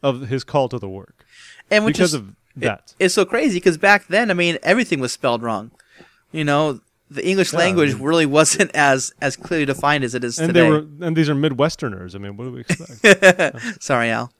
of 0.02 0.28
his 0.28 0.42
call 0.44 0.68
to 0.68 0.78
the 0.78 0.88
work 0.88 1.24
And 1.70 1.84
which 1.84 1.94
because 1.94 2.10
is, 2.10 2.14
of 2.14 2.34
that. 2.56 2.94
it's 2.98 3.14
so 3.14 3.24
crazy 3.24 3.56
because 3.56 3.78
back 3.78 4.06
then, 4.08 4.30
I 4.30 4.34
mean, 4.34 4.58
everything 4.62 5.00
was 5.00 5.12
spelled 5.12 5.42
wrong. 5.42 5.70
You 6.32 6.44
know, 6.44 6.80
the 7.10 7.26
English 7.26 7.52
Yeah, 7.52 7.58
I 7.60 7.62
language 7.64 7.94
mean- 7.94 8.02
really 8.02 8.26
wasn't 8.40 8.70
as 8.74 9.12
as 9.20 9.36
clearly 9.36 9.66
defined 9.66 10.04
as 10.04 10.14
it 10.14 10.24
is 10.24 10.38
and 10.38 10.48
today. 10.48 10.60
they 10.62 10.70
were, 10.70 10.86
and 11.06 11.14
these 11.16 11.28
are 11.28 11.34
Midwesterners. 11.34 12.14
I 12.14 12.18
mean, 12.18 12.36
what 12.36 12.44
do 12.44 12.52
we 12.52 12.60
expect? 12.60 13.82
Sorry, 13.82 14.10
Al. 14.10 14.32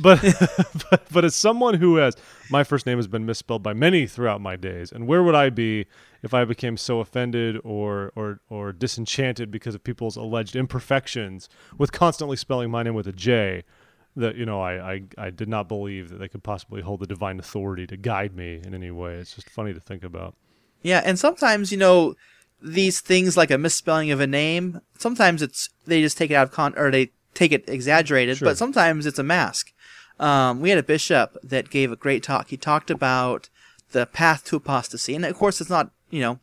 but, 0.00 0.22
but 0.90 1.02
but 1.12 1.24
as 1.26 1.34
someone 1.34 1.74
who 1.74 1.96
has 1.96 2.14
my 2.50 2.64
first 2.64 2.86
name 2.86 2.96
has 2.96 3.06
been 3.06 3.26
misspelled 3.26 3.62
by 3.62 3.74
many 3.74 4.06
throughout 4.06 4.40
my 4.40 4.56
days 4.56 4.90
and 4.90 5.06
where 5.06 5.22
would 5.22 5.34
i 5.34 5.50
be 5.50 5.84
if 6.22 6.32
i 6.32 6.46
became 6.46 6.78
so 6.78 7.00
offended 7.00 7.58
or 7.62 8.10
or 8.16 8.40
or 8.48 8.72
disenchanted 8.72 9.50
because 9.50 9.74
of 9.74 9.84
people's 9.84 10.16
alleged 10.16 10.56
imperfections 10.56 11.50
with 11.76 11.92
constantly 11.92 12.38
spelling 12.38 12.70
my 12.70 12.82
name 12.82 12.94
with 12.94 13.06
a 13.06 13.12
j 13.12 13.64
that 14.16 14.36
you 14.36 14.46
know 14.46 14.60
I, 14.60 14.94
I 14.94 15.02
i 15.18 15.30
did 15.30 15.48
not 15.48 15.68
believe 15.68 16.08
that 16.08 16.18
they 16.18 16.28
could 16.28 16.42
possibly 16.42 16.82
hold 16.82 17.00
the 17.00 17.06
divine 17.06 17.38
authority 17.38 17.86
to 17.88 17.96
guide 17.96 18.34
me 18.34 18.60
in 18.64 18.74
any 18.74 18.90
way 18.90 19.14
it's 19.14 19.34
just 19.34 19.50
funny 19.50 19.74
to 19.74 19.80
think 19.80 20.02
about 20.02 20.34
Yeah, 20.82 21.02
and 21.04 21.18
sometimes 21.18 21.70
you 21.72 21.78
know 21.78 22.14
these 22.62 23.00
things 23.00 23.36
like 23.36 23.50
a 23.50 23.58
misspelling 23.58 24.10
of 24.10 24.20
a 24.20 24.26
name. 24.26 24.80
Sometimes 24.98 25.42
it's 25.42 25.68
they 25.86 26.00
just 26.00 26.16
take 26.16 26.30
it 26.30 26.34
out 26.34 26.44
of 26.48 26.52
con 26.52 26.72
or 26.76 26.90
they 26.90 27.10
take 27.34 27.52
it 27.52 27.68
exaggerated, 27.68 28.38
Sure. 28.38 28.48
but 28.48 28.56
sometimes 28.56 29.04
it's 29.04 29.18
a 29.18 29.22
mask. 29.22 29.72
Um, 30.18 30.62
we 30.62 30.70
had 30.70 30.78
a 30.78 30.82
bishop 30.82 31.36
that 31.42 31.68
gave 31.68 31.92
a 31.92 31.96
great 31.96 32.22
talk. 32.22 32.48
He 32.48 32.56
talked 32.56 32.90
about 32.90 33.50
the 33.92 34.06
path 34.06 34.44
to 34.46 34.56
apostasy, 34.56 35.14
and 35.14 35.24
of 35.26 35.36
course, 35.36 35.60
it's 35.60 35.68
not 35.70 35.90
you 36.10 36.20
know 36.20 36.38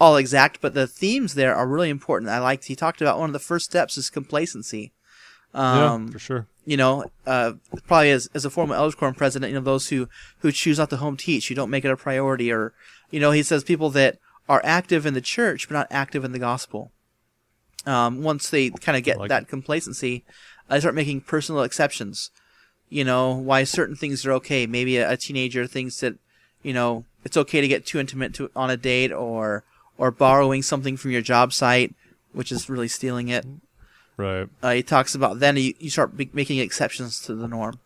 all 0.00 0.16
exact, 0.16 0.60
but 0.60 0.74
the 0.74 0.86
themes 0.86 1.34
there 1.34 1.54
are 1.54 1.66
really 1.66 1.88
important. 1.90 2.30
I 2.30 2.38
liked. 2.38 2.66
He 2.66 2.76
talked 2.76 3.00
about 3.00 3.18
one 3.18 3.30
of 3.30 3.32
the 3.32 3.38
first 3.38 3.64
steps 3.64 3.96
is 3.96 4.10
complacency. 4.10 4.92
Um, 5.54 6.06
yeah 6.06 6.12
for 6.12 6.18
sure 6.18 6.46
you 6.68 6.76
know, 6.76 7.10
uh, 7.26 7.54
probably 7.86 8.10
as, 8.10 8.28
as 8.34 8.44
a 8.44 8.50
former 8.50 8.74
elders 8.74 8.94
quorum 8.94 9.14
president, 9.14 9.50
you 9.50 9.58
know, 9.58 9.64
those 9.64 9.88
who, 9.88 10.06
who 10.40 10.52
choose 10.52 10.76
not 10.76 10.90
to 10.90 10.98
home 10.98 11.16
teach, 11.16 11.48
who 11.48 11.54
don't 11.54 11.70
make 11.70 11.82
it 11.82 11.90
a 11.90 11.96
priority, 11.96 12.52
or, 12.52 12.74
you 13.10 13.18
know, 13.18 13.30
he 13.30 13.42
says 13.42 13.64
people 13.64 13.88
that 13.88 14.18
are 14.50 14.60
active 14.62 15.06
in 15.06 15.14
the 15.14 15.22
church 15.22 15.66
but 15.66 15.72
not 15.72 15.86
active 15.90 16.26
in 16.26 16.32
the 16.32 16.38
gospel. 16.38 16.92
Um, 17.86 18.22
once 18.22 18.50
they 18.50 18.68
kind 18.68 18.98
of 18.98 19.02
get 19.02 19.16
like 19.16 19.30
that 19.30 19.48
complacency, 19.48 20.26
uh, 20.68 20.74
they 20.74 20.80
start 20.80 20.94
making 20.94 21.22
personal 21.22 21.62
exceptions. 21.62 22.30
You 22.90 23.04
know, 23.04 23.32
why 23.32 23.64
certain 23.64 23.96
things 23.96 24.26
are 24.26 24.32
okay. 24.32 24.66
Maybe 24.66 24.98
a, 24.98 25.12
a 25.12 25.16
teenager 25.16 25.66
thinks 25.66 26.00
that, 26.00 26.16
you 26.62 26.74
know, 26.74 27.06
it's 27.24 27.38
okay 27.38 27.62
to 27.62 27.68
get 27.68 27.86
too 27.86 27.98
intimate 27.98 28.34
to, 28.34 28.50
on 28.54 28.68
a 28.68 28.76
date 28.76 29.10
or, 29.10 29.64
or 29.96 30.10
borrowing 30.10 30.60
something 30.60 30.98
from 30.98 31.12
your 31.12 31.22
job 31.22 31.54
site, 31.54 31.94
which 32.34 32.52
is 32.52 32.68
really 32.68 32.88
stealing 32.88 33.28
it 33.28 33.46
right 34.18 34.48
uh, 34.62 34.72
he 34.72 34.82
talks 34.82 35.14
about 35.14 35.40
then 35.40 35.56
you, 35.56 35.72
you 35.78 35.88
start 35.88 36.16
be- 36.16 36.28
making 36.34 36.58
exceptions 36.58 37.20
to 37.22 37.34
the 37.34 37.48
norm. 37.48 37.78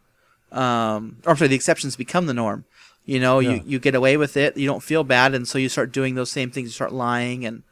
Um, 0.50 1.19
or 1.25 1.31
I'm 1.31 1.37
sorry, 1.37 1.49
the 1.49 1.55
exceptions 1.55 1.96
become 1.96 2.26
the 2.26 2.34
norm. 2.34 2.64
You 3.06 3.19
know, 3.20 3.38
Yeah. 3.38 3.52
you, 3.55 3.62
you 3.67 3.79
get 3.79 3.94
away 3.94 4.17
with 4.17 4.37
it, 4.37 4.56
you 4.56 4.67
don't 4.67 4.82
feel 4.82 5.02
bad, 5.05 5.34
and 5.34 5.46
so 5.49 5.58
you 5.58 5.69
start 5.69 5.93
doing 5.93 6.14
those 6.14 6.31
same 6.31 6.50
things. 6.50 6.67
You 6.69 6.73
start 6.73 6.93
lying, 6.93 7.44
and 7.46 7.62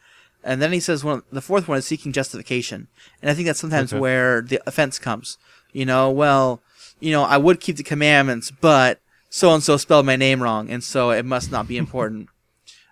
and 0.43 0.63
then 0.63 0.73
he 0.73 0.81
says 0.81 1.05
one 1.05 1.23
the 1.31 1.43
fourth 1.43 1.69
one 1.69 1.79
is 1.79 1.87
seeking 1.87 2.13
justification, 2.13 2.89
and 3.21 3.31
I 3.31 3.35
think 3.35 3.47
that's 3.47 3.61
sometimes 3.61 3.93
Okay. 3.93 4.01
where 4.01 4.41
the 4.41 4.61
offense 4.67 4.99
comes. 4.99 5.37
You 5.73 5.85
know, 5.87 6.11
well, 6.11 6.61
you 7.01 7.13
know, 7.13 7.23
I 7.25 7.37
would 7.37 7.61
keep 7.61 7.77
the 7.77 7.83
commandments, 7.85 8.51
but 8.51 9.01
so 9.29 9.53
and 9.55 9.63
so 9.63 9.77
spelled 9.77 10.07
my 10.07 10.17
name 10.17 10.43
wrong, 10.43 10.69
and 10.71 10.83
so 10.83 11.11
it 11.11 11.25
must 11.25 11.53
not 11.53 11.69
be 11.69 11.77
important. 11.85 12.29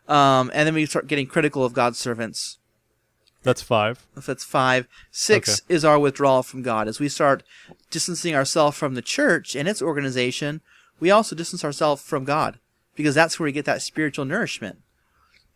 um, 0.07 0.51
and 0.55 0.67
then 0.67 0.75
we 0.75 0.87
start 0.87 1.07
getting 1.09 1.27
critical 1.27 1.65
of 1.65 1.73
God's 1.73 1.99
servants 1.99 2.58
that's 3.43 3.63
five 3.63 4.05
if 4.17 4.27
that's 4.27 4.45
five. 4.45 4.87
Six 5.11 5.63
is 5.69 5.85
our 5.85 5.99
withdrawal 5.99 6.43
from 6.43 6.63
God. 6.63 6.89
As 6.89 7.01
we 7.01 7.09
start 7.09 7.43
distancing 7.91 8.35
ourselves 8.35 8.77
from 8.77 8.95
the 8.95 9.03
church 9.03 9.55
and 9.55 9.69
its 9.69 9.81
organization, 9.81 10.61
we 11.01 11.11
also 11.11 11.37
distance 11.37 11.65
ourselves 11.65 12.03
from 12.03 12.25
God 12.25 12.59
because 12.95 13.15
that's 13.15 13.39
where 13.39 13.45
we 13.45 13.53
get 13.53 13.65
that 13.65 13.83
spiritual 13.83 14.25
nourishment. 14.25 14.81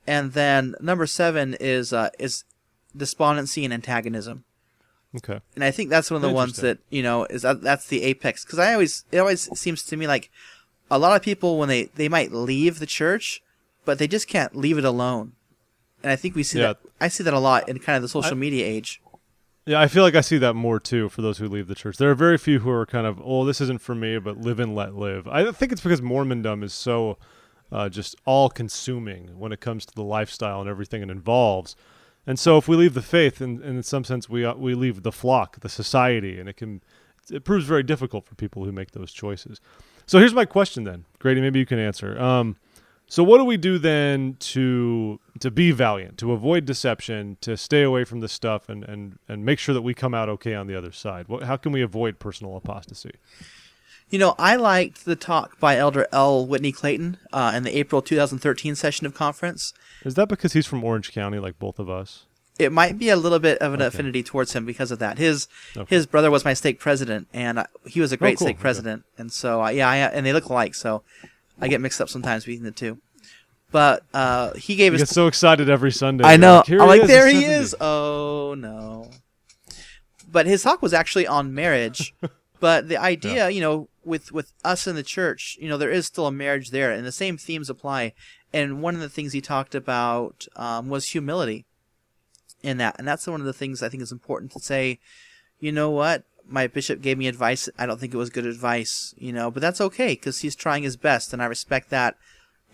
And 0.07 0.33
then 0.33 0.75
number 0.81 1.07
seven 1.07 1.57
is 1.61 1.93
uh, 1.93 2.11
is 2.19 2.45
despondency 2.97 3.65
and 3.65 3.73
antagonism. 3.75 4.45
okay 5.17 5.41
And 5.55 5.65
I 5.65 5.71
think 5.71 5.91
that's 5.91 6.11
one 6.11 6.17
of 6.17 6.23
the 6.23 6.35
ones 6.35 6.57
that 6.59 6.79
you 6.91 7.03
know 7.03 7.25
is 7.27 7.43
that 7.43 7.63
that's 7.63 7.87
the 7.89 8.03
apex 8.03 8.45
because 8.45 8.59
I 8.59 8.73
always 8.73 9.05
it 9.11 9.19
always 9.19 9.49
seems 9.59 9.83
to 9.85 9.97
me 9.97 10.07
like 10.07 10.31
a 10.91 10.99
lot 10.99 11.17
of 11.17 11.23
people 11.23 11.59
when 11.59 11.69
they 11.69 11.85
they 11.95 12.09
might 12.09 12.33
leave 12.33 12.79
the 12.79 12.87
church, 12.87 13.43
but 13.85 13.99
they 13.99 14.07
just 14.07 14.29
can't 14.29 14.55
leave 14.57 14.79
it 14.79 14.85
alone. 14.85 15.33
And 16.03 16.11
I 16.11 16.17
think 16.17 16.35
we 16.35 16.43
see 16.43 16.59
Yeah. 16.59 16.75
that 16.75 16.79
I 17.03 17.09
see 17.09 17.25
that 17.25 17.35
a 17.35 17.39
lot 17.39 17.69
in 17.69 17.79
kind 17.79 17.97
of 17.97 18.03
the 18.03 18.09
social 18.09 18.37
media 18.37 18.65
age. 18.65 19.03
Yeah, 19.67 19.81
I 19.81 19.87
feel 19.87 20.03
like 20.03 20.15
I 20.15 20.21
see 20.21 20.39
that 20.39 20.55
more 20.55 20.81
too 20.81 21.09
for 21.09 21.23
those 21.23 21.39
who 21.39 21.49
leave 21.49 21.69
the 21.69 21.75
church. 21.75 21.97
There 21.97 22.11
are 22.11 22.15
very 22.15 22.39
few 22.39 22.61
who 22.61 22.71
are 22.71 22.87
kind 22.87 23.07
of, 23.07 23.21
oh, 23.25 23.45
this 23.45 23.61
isn't 23.61 23.81
for 23.81 23.95
me, 23.95 24.19
but 24.19 24.39
live 24.39 24.59
and 24.59 24.75
let 24.75 24.95
live. 24.95 25.29
I 25.29 25.51
think 25.53 25.73
it's 25.73 25.81
because 25.81 26.01
Mormondom 26.01 26.65
is 26.65 26.73
so 26.73 27.19
uh, 27.71 27.89
just 27.89 28.17
all 28.25 28.49
consuming 28.49 29.39
when 29.39 29.53
it 29.53 29.61
comes 29.61 29.87
to 29.87 29.95
the 29.95 30.03
lifestyle 30.03 30.61
and 30.61 30.69
everything 30.69 31.03
it 31.03 31.11
involves. 31.11 31.77
And 32.27 32.39
so 32.39 32.57
if 32.57 32.69
we 32.69 32.77
leave 32.77 32.95
the 32.95 33.03
faith, 33.03 33.41
in, 33.41 33.63
in 33.63 33.83
some 33.83 34.05
sense, 34.05 34.29
we, 34.29 34.45
uh, 34.45 34.55
we 34.55 34.75
leave 34.75 35.03
the 35.03 35.13
flock, 35.13 35.61
the 35.61 35.69
society, 35.69 36.39
and 36.39 36.49
it 36.49 36.57
can 36.57 36.83
it 37.31 37.45
proves 37.45 37.65
very 37.65 37.83
difficult 37.83 38.27
for 38.27 38.35
people 38.35 38.65
who 38.65 38.73
make 38.73 38.93
those 38.93 39.13
choices. 39.13 39.61
So 40.07 40.19
here's 40.19 40.35
my 40.35 40.45
question 40.45 40.85
then, 40.85 41.05
Grady. 41.21 41.41
Maybe 41.41 41.61
you 41.61 41.67
can 41.67 41.79
answer. 41.79 42.21
Um, 42.21 42.57
so 43.13 43.23
what 43.23 43.37
do 43.37 43.45
we 43.45 43.59
do 43.59 43.77
then 43.79 44.37
to 44.39 45.21
to 45.41 45.51
be 45.51 45.71
valiant, 45.71 46.17
to 46.17 46.33
avoid 46.33 46.65
deception, 46.65 47.37
to 47.43 47.59
stay 47.59 47.83
away 47.83 48.05
from 48.05 48.21
this 48.21 48.33
stuff, 48.33 48.71
and 48.71 48.83
and 48.85 49.19
and 49.29 49.45
make 49.45 49.59
sure 49.59 49.75
that 49.75 49.83
we 49.83 49.93
come 49.93 50.15
out 50.15 50.31
okay 50.31 50.55
on 50.55 50.67
the 50.67 50.75
other 50.75 50.93
side? 50.93 51.29
What, 51.29 51.43
how 51.43 51.59
can 51.59 51.73
we 51.73 51.83
avoid 51.83 52.19
personal 52.19 52.57
apostasy? 52.57 53.11
You 54.09 54.19
know, 54.19 54.35
I 54.39 54.57
liked 54.57 55.05
the 55.05 55.15
talk 55.15 55.61
by 55.61 55.77
Elder 55.77 56.07
L. 56.11 56.47
Whitney 56.47 56.73
Clayton 56.73 57.19
uh, 57.35 57.53
in 57.55 57.65
the 57.65 57.77
April 57.77 58.01
2013 58.01 58.75
session 58.77 59.07
of 59.07 59.13
conference. 59.13 59.75
Is 60.07 60.15
that 60.15 60.29
because 60.31 60.55
he's 60.55 60.67
from 60.67 60.83
Orange 60.83 61.13
County, 61.13 61.39
like 61.39 61.59
both 61.59 61.79
of 61.79 61.91
us? 61.91 62.25
it 62.59 62.73
might 62.73 62.99
be 62.99 63.09
a 63.11 63.17
little 63.17 63.39
bit 63.39 63.59
of 63.59 63.75
an 63.75 63.81
Okay. 63.81 63.89
affinity 63.89 64.23
towards 64.23 64.55
him 64.55 64.65
because 64.65 64.91
of 64.91 64.99
that. 65.01 65.19
His 65.19 65.49
Okay. 65.77 65.95
his 65.97 66.07
brother 66.07 66.31
was 66.31 66.47
my 66.47 66.55
stake 66.55 66.79
president, 66.81 67.29
and 67.35 67.61
I, 67.61 67.67
he 67.87 68.01
was 68.01 68.13
a 68.13 68.17
great 68.17 68.37
Oh, 68.37 68.39
cool. 68.39 68.47
stake 68.47 68.57
Okay. 68.57 68.63
president, 68.63 69.05
and 69.19 69.31
so 69.31 69.61
I, 69.61 69.73
yeah, 69.73 69.91
I, 69.91 69.97
and 69.99 70.25
they 70.25 70.33
look 70.33 70.47
alike, 70.47 70.75
so 70.75 71.03
I 71.63 71.69
get 71.69 71.81
mixed 71.81 72.01
up 72.01 72.09
sometimes 72.09 72.45
between 72.45 72.65
the 72.65 72.73
two. 72.73 72.99
But 73.71 74.05
uh, 74.13 74.53
he 74.55 74.75
gave 74.75 74.93
us 74.93 75.01
get 75.01 75.09
so 75.09 75.29
excited 75.29 75.71
every 75.71 75.93
Sunday. 75.93 76.25
I 76.25 76.37
know. 76.37 76.57
like, 76.57 76.71
I'm 76.71 76.79
like, 76.87 77.03
is, 77.03 77.09
there 77.09 77.27
he 77.27 77.41
70." 77.41 77.47
is. 77.47 77.77
Oh 77.81 78.55
no. 78.59 79.11
But 80.31 80.47
his 80.47 80.63
talk 80.63 80.83
was 80.83 80.93
actually 80.93 81.27
on 81.27 81.55
marriage. 81.55 82.15
but 82.61 82.89
the 82.89 82.99
idea, 82.99 83.49
you 83.49 83.61
know, 83.61 83.89
with 84.05 84.33
with 84.33 84.53
us 84.65 84.87
in 84.87 84.97
the 84.97 85.03
church, 85.03 85.57
you 85.61 85.69
know, 85.69 85.79
there 85.79 85.91
is 85.91 86.07
still 86.07 86.27
a 86.27 86.33
marriage 86.33 86.71
there, 86.71 86.91
and 86.91 87.07
the 87.07 87.13
same 87.13 87.39
themes 87.39 87.71
apply. 87.71 88.13
And 88.53 88.83
one 88.83 88.95
of 88.95 89.01
the 89.01 89.09
things 89.09 89.33
he 89.33 89.41
talked 89.41 89.75
about 89.75 90.47
um, 90.57 90.91
was 90.91 91.09
humility 91.09 91.65
in 92.63 92.77
that, 92.77 92.97
and 92.99 93.09
that's 93.09 93.27
one 93.27 93.41
of 93.41 93.47
the 93.47 93.53
things 93.55 93.83
I 93.83 93.89
think 93.89 94.03
is 94.03 94.13
important 94.13 94.53
to 94.53 94.61
say. 94.61 94.99
You 95.61 95.73
know 95.73 95.91
what? 95.91 96.25
My 96.53 96.67
bishop 96.67 97.01
gave 97.03 97.19
me 97.19 97.27
advice. 97.27 97.69
I 97.79 97.87
don't 97.87 97.99
think 97.99 98.15
it 98.15 98.19
was 98.19 98.31
good 98.31 98.47
advice, 98.47 99.15
you 99.19 99.33
know, 99.33 99.51
but 99.51 99.61
that's 99.61 99.81
okay 99.81 100.09
because 100.15 100.41
he's 100.41 100.55
trying 100.55 100.83
his 100.83 100.97
best, 100.97 101.33
and 101.33 101.43
I 101.43 101.47
respect 101.47 101.91
that 101.91 102.17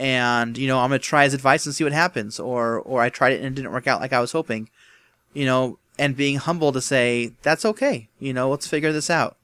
and 0.00 0.56
you 0.56 0.68
know 0.68 0.78
I'm 0.78 0.90
gonna 0.90 1.00
try 1.00 1.24
his 1.24 1.34
advice 1.34 1.66
and 1.66 1.74
see 1.74 1.82
what 1.84 1.92
happens, 1.92 2.38
or 2.38 2.78
or 2.80 3.00
I 3.02 3.08
tried 3.08 3.32
it 3.32 3.38
and 3.38 3.46
it 3.46 3.54
didn't 3.54 3.72
work 3.72 3.86
out 3.86 4.00
like 4.00 4.12
I 4.12 4.20
was 4.20 4.32
hoping, 4.32 4.68
you 5.34 5.44
know, 5.44 5.78
and 5.98 6.16
being 6.16 6.36
humble 6.36 6.70
to 6.72 6.80
say 6.80 7.32
that's 7.42 7.64
okay, 7.64 8.08
you 8.20 8.32
know, 8.32 8.48
let's 8.50 8.66
figure 8.68 8.92
this 8.92 9.10
out. 9.10 9.36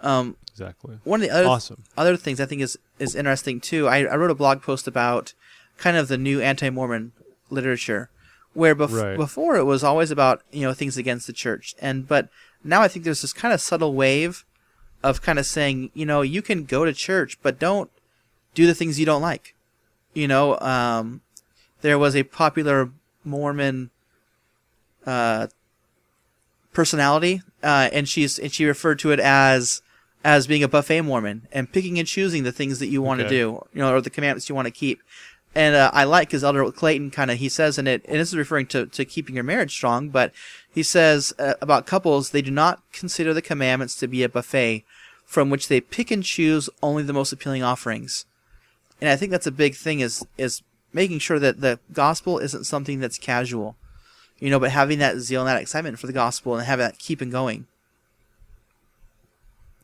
Um, 0.00 0.36
Exactly. 0.52 0.98
one 1.04 1.22
of 1.22 1.28
the 1.28 1.34
other 1.34 1.46
Awesome. 1.46 1.84
other 1.96 2.16
things 2.16 2.40
I 2.40 2.46
think 2.46 2.62
is 2.62 2.78
is 2.98 3.14
interesting 3.14 3.60
too. 3.60 3.86
I, 3.88 3.98
I 4.04 4.16
wrote 4.16 4.30
a 4.30 4.34
blog 4.34 4.62
post 4.62 4.86
about 4.88 5.32
kind 5.76 5.96
of 5.96 6.08
the 6.08 6.18
new 6.18 6.40
anti-Mormon 6.40 7.12
literature, 7.50 8.10
where 8.54 8.74
bef- 8.74 8.90
Right. 8.92 9.16
before 9.16 9.56
it 9.56 9.64
was 9.64 9.84
always 9.84 10.10
about 10.10 10.42
you 10.50 10.62
know 10.62 10.72
things 10.74 10.96
against 10.96 11.26
the 11.26 11.32
church, 11.32 11.74
and 11.80 12.08
but 12.08 12.28
now 12.64 12.82
I 12.82 12.88
think 12.88 13.04
there's 13.04 13.22
this 13.22 13.32
kind 13.32 13.54
of 13.54 13.60
subtle 13.60 13.94
wave 13.94 14.44
of 15.02 15.22
kind 15.22 15.38
of 15.38 15.46
saying 15.46 15.90
you 15.94 16.04
know 16.06 16.22
you 16.22 16.42
can 16.42 16.64
go 16.64 16.84
to 16.84 16.92
church, 16.92 17.38
but 17.42 17.58
don't 17.58 17.90
do 18.54 18.66
the 18.66 18.74
things 18.74 18.98
you 18.98 19.06
don't 19.06 19.22
like. 19.22 19.54
You 20.14 20.26
know, 20.28 20.58
um, 20.60 21.20
there 21.82 21.98
was 21.98 22.16
a 22.16 22.22
popular 22.24 22.90
Mormon 23.24 23.90
uh, 25.06 25.46
personality, 26.72 27.42
uh, 27.62 27.88
and 27.92 28.08
she's 28.08 28.38
and 28.38 28.52
she 28.52 28.64
referred 28.64 28.98
to 29.00 29.10
it 29.12 29.20
as 29.20 29.82
as 30.24 30.46
being 30.46 30.62
a 30.64 30.68
buffet 30.68 31.02
Mormon 31.02 31.46
and 31.52 31.70
picking 31.72 31.98
and 31.98 32.08
choosing 32.08 32.42
the 32.42 32.52
things 32.52 32.80
that 32.80 32.88
you 32.88 33.00
want 33.00 33.20
to 33.20 33.26
Okay. 33.26 33.36
do, 33.36 33.64
you 33.72 33.80
know, 33.80 33.94
or 33.94 34.00
the 34.00 34.10
commandments 34.10 34.48
you 34.48 34.54
want 34.54 34.66
to 34.66 34.72
keep. 34.72 35.00
And 35.54 35.74
uh, 35.74 35.90
I 35.92 36.04
like 36.04 36.28
because 36.28 36.44
Elder 36.44 36.70
Clayton 36.70 37.10
kind 37.10 37.30
of 37.30 37.38
he 37.38 37.48
says 37.48 37.78
in 37.78 37.86
it, 37.86 38.04
and 38.06 38.20
this 38.20 38.28
is 38.28 38.36
referring 38.36 38.66
to 38.66 38.86
to 38.86 39.04
keeping 39.04 39.34
your 39.34 39.44
marriage 39.44 39.72
strong, 39.72 40.08
but 40.08 40.32
he 40.72 40.82
says 40.82 41.32
uh, 41.38 41.54
about 41.60 41.86
couples 41.86 42.30
they 42.30 42.42
do 42.42 42.50
not 42.50 42.82
consider 42.92 43.34
the 43.34 43.42
commandments 43.42 43.96
to 43.96 44.06
be 44.06 44.22
a 44.22 44.28
buffet 44.28 44.84
from 45.24 45.50
which 45.50 45.68
they 45.68 45.80
pick 45.80 46.10
and 46.10 46.24
choose 46.24 46.70
only 46.82 47.02
the 47.02 47.12
most 47.12 47.32
appealing 47.32 47.62
offerings. 47.62 48.24
And 49.00 49.10
I 49.10 49.16
think 49.16 49.30
that's 49.30 49.46
a 49.46 49.52
big 49.52 49.74
thing 49.74 50.00
is 50.00 50.24
is 50.36 50.62
making 50.92 51.18
sure 51.18 51.38
that 51.38 51.60
the 51.60 51.78
gospel 51.92 52.38
isn't 52.38 52.64
something 52.64 53.00
that's 53.00 53.18
casual, 53.18 53.76
you 54.38 54.50
know, 54.50 54.58
but 54.58 54.70
having 54.70 54.98
that 54.98 55.18
zeal 55.18 55.42
and 55.42 55.48
that 55.48 55.60
excitement 55.60 55.98
for 55.98 56.06
the 56.06 56.12
gospel 56.12 56.56
and 56.56 56.66
having 56.66 56.84
that 56.84 56.98
keeping 56.98 57.30
going. 57.30 57.66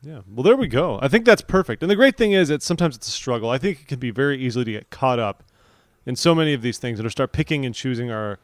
Yeah. 0.01 0.21
Well, 0.31 0.43
there 0.43 0.55
we 0.55 0.67
go. 0.67 0.99
I 1.01 1.07
think 1.07 1.25
that's 1.25 1.41
perfect. 1.41 1.81
And 1.81 1.89
the 1.89 1.95
great 1.95 2.15
thing 2.15 2.33
is 2.33 2.49
that 2.49 2.61
sometimes 2.61 2.95
it's 2.95 3.07
a 3.07 3.11
struggle. 3.11 3.49
I 3.49 3.57
think 3.57 3.81
it 3.81 3.87
can 3.87 3.99
be 3.99 4.11
very 4.11 4.39
easily 4.39 4.63
to 4.65 4.71
get 4.71 4.89
caught 4.91 5.19
up 5.19 5.43
in 6.05 6.15
so 6.15 6.35
many 6.35 6.53
of 6.53 6.61
these 6.61 6.77
things 6.77 6.99
and 6.99 7.05
to 7.05 7.09
start 7.09 7.31
picking 7.31 7.65
and 7.65 7.73
choosing 7.73 8.11
our 8.11 8.39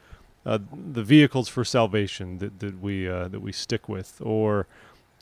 uh, 0.46 0.58
the 0.74 1.04
vehicles 1.04 1.48
for 1.48 1.64
salvation 1.64 2.40
that, 2.40 2.60
that 2.60 2.82
we 2.82 3.08
uh, 3.08 3.28
that 3.28 3.42
we 3.42 3.52
stick 3.52 3.88
with, 3.88 4.20
or 4.24 4.68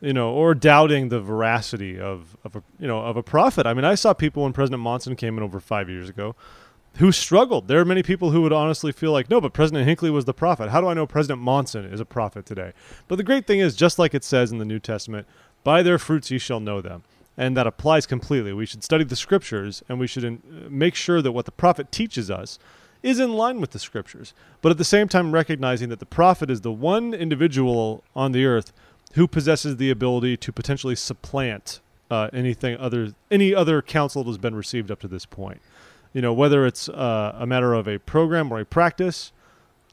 you 0.01 0.13
know, 0.13 0.31
or 0.31 0.55
doubting 0.55 1.09
the 1.09 1.19
veracity 1.19 1.99
of 1.99 2.37
of 2.43 2.55
a 2.55 2.63
you 2.79 2.87
know 2.87 2.99
of 2.99 3.17
a 3.17 3.23
prophet. 3.23 3.65
I 3.65 3.73
mean, 3.73 3.85
I 3.85 3.95
saw 3.95 4.13
people 4.13 4.43
when 4.43 4.53
President 4.53 4.81
Monson 4.81 5.15
came 5.15 5.37
in 5.37 5.43
over 5.43 5.59
five 5.59 5.89
years 5.89 6.07
ago 6.09 6.35
who 6.97 7.11
struggled. 7.11 7.67
There 7.67 7.79
are 7.79 7.85
many 7.85 8.03
people 8.03 8.31
who 8.31 8.41
would 8.41 8.53
honestly 8.53 8.91
feel 8.91 9.11
like, 9.11 9.29
no, 9.29 9.39
but 9.39 9.53
President 9.53 9.87
Hinckley 9.87 10.09
was 10.09 10.25
the 10.25 10.33
prophet. 10.33 10.69
How 10.69 10.81
do 10.81 10.87
I 10.87 10.93
know 10.93 11.05
President 11.05 11.39
Monson 11.39 11.85
is 11.85 11.99
a 11.99 12.05
prophet 12.05 12.45
today? 12.45 12.73
But 13.07 13.15
the 13.17 13.23
great 13.23 13.47
thing 13.47 13.59
is, 13.59 13.75
just 13.75 13.99
like 13.99 14.13
it 14.13 14.23
says 14.23 14.51
in 14.51 14.57
the 14.57 14.65
New 14.65 14.79
Testament, 14.79 15.27
by 15.63 15.81
their 15.83 15.99
fruits 15.99 16.31
ye 16.31 16.37
shall 16.37 16.59
know 16.59 16.81
them. 16.81 17.03
And 17.39 17.55
that 17.55 17.65
applies 17.65 18.05
completely. 18.05 18.51
We 18.51 18.65
should 18.65 18.83
study 18.83 19.05
the 19.05 19.15
scriptures 19.15 19.81
and 19.87 19.97
we 19.97 20.07
should 20.07 20.25
uh, 20.25 20.35
make 20.69 20.93
sure 20.93 21.21
that 21.21 21.31
what 21.31 21.45
the 21.45 21.53
prophet 21.53 21.89
teaches 21.89 22.29
us 22.29 22.59
is 23.01 23.17
in 23.17 23.31
line 23.31 23.61
with 23.61 23.71
the 23.71 23.79
scriptures. 23.79 24.33
But 24.61 24.73
at 24.73 24.77
the 24.77 24.83
same 24.83 25.07
time, 25.07 25.31
recognizing 25.31 25.87
that 25.87 25.99
the 25.99 26.05
prophet 26.05 26.51
is 26.51 26.61
the 26.61 26.71
one 26.71 27.13
individual 27.13 28.03
on 28.13 28.33
the 28.33 28.45
earth 28.45 28.73
who 29.13 29.25
possesses 29.25 29.77
the 29.77 29.89
ability 29.89 30.35
to 30.35 30.51
potentially 30.51 30.97
supplant 30.97 31.79
uh, 32.11 32.27
anything 32.33 32.75
other 32.75 33.13
any 33.31 33.55
other 33.55 33.81
counsel 33.81 34.25
that 34.25 34.31
has 34.31 34.37
been 34.37 34.55
received 34.55 34.91
up 34.91 34.99
to 34.99 35.07
this 35.07 35.25
point. 35.25 35.61
You 36.11 36.21
know, 36.21 36.33
whether 36.33 36.65
it's 36.65 36.89
uh, 36.89 37.37
a 37.39 37.47
matter 37.47 37.73
of 37.73 37.87
a 37.87 37.99
program 37.99 38.51
or 38.51 38.59
a 38.59 38.65
practice, 38.65 39.31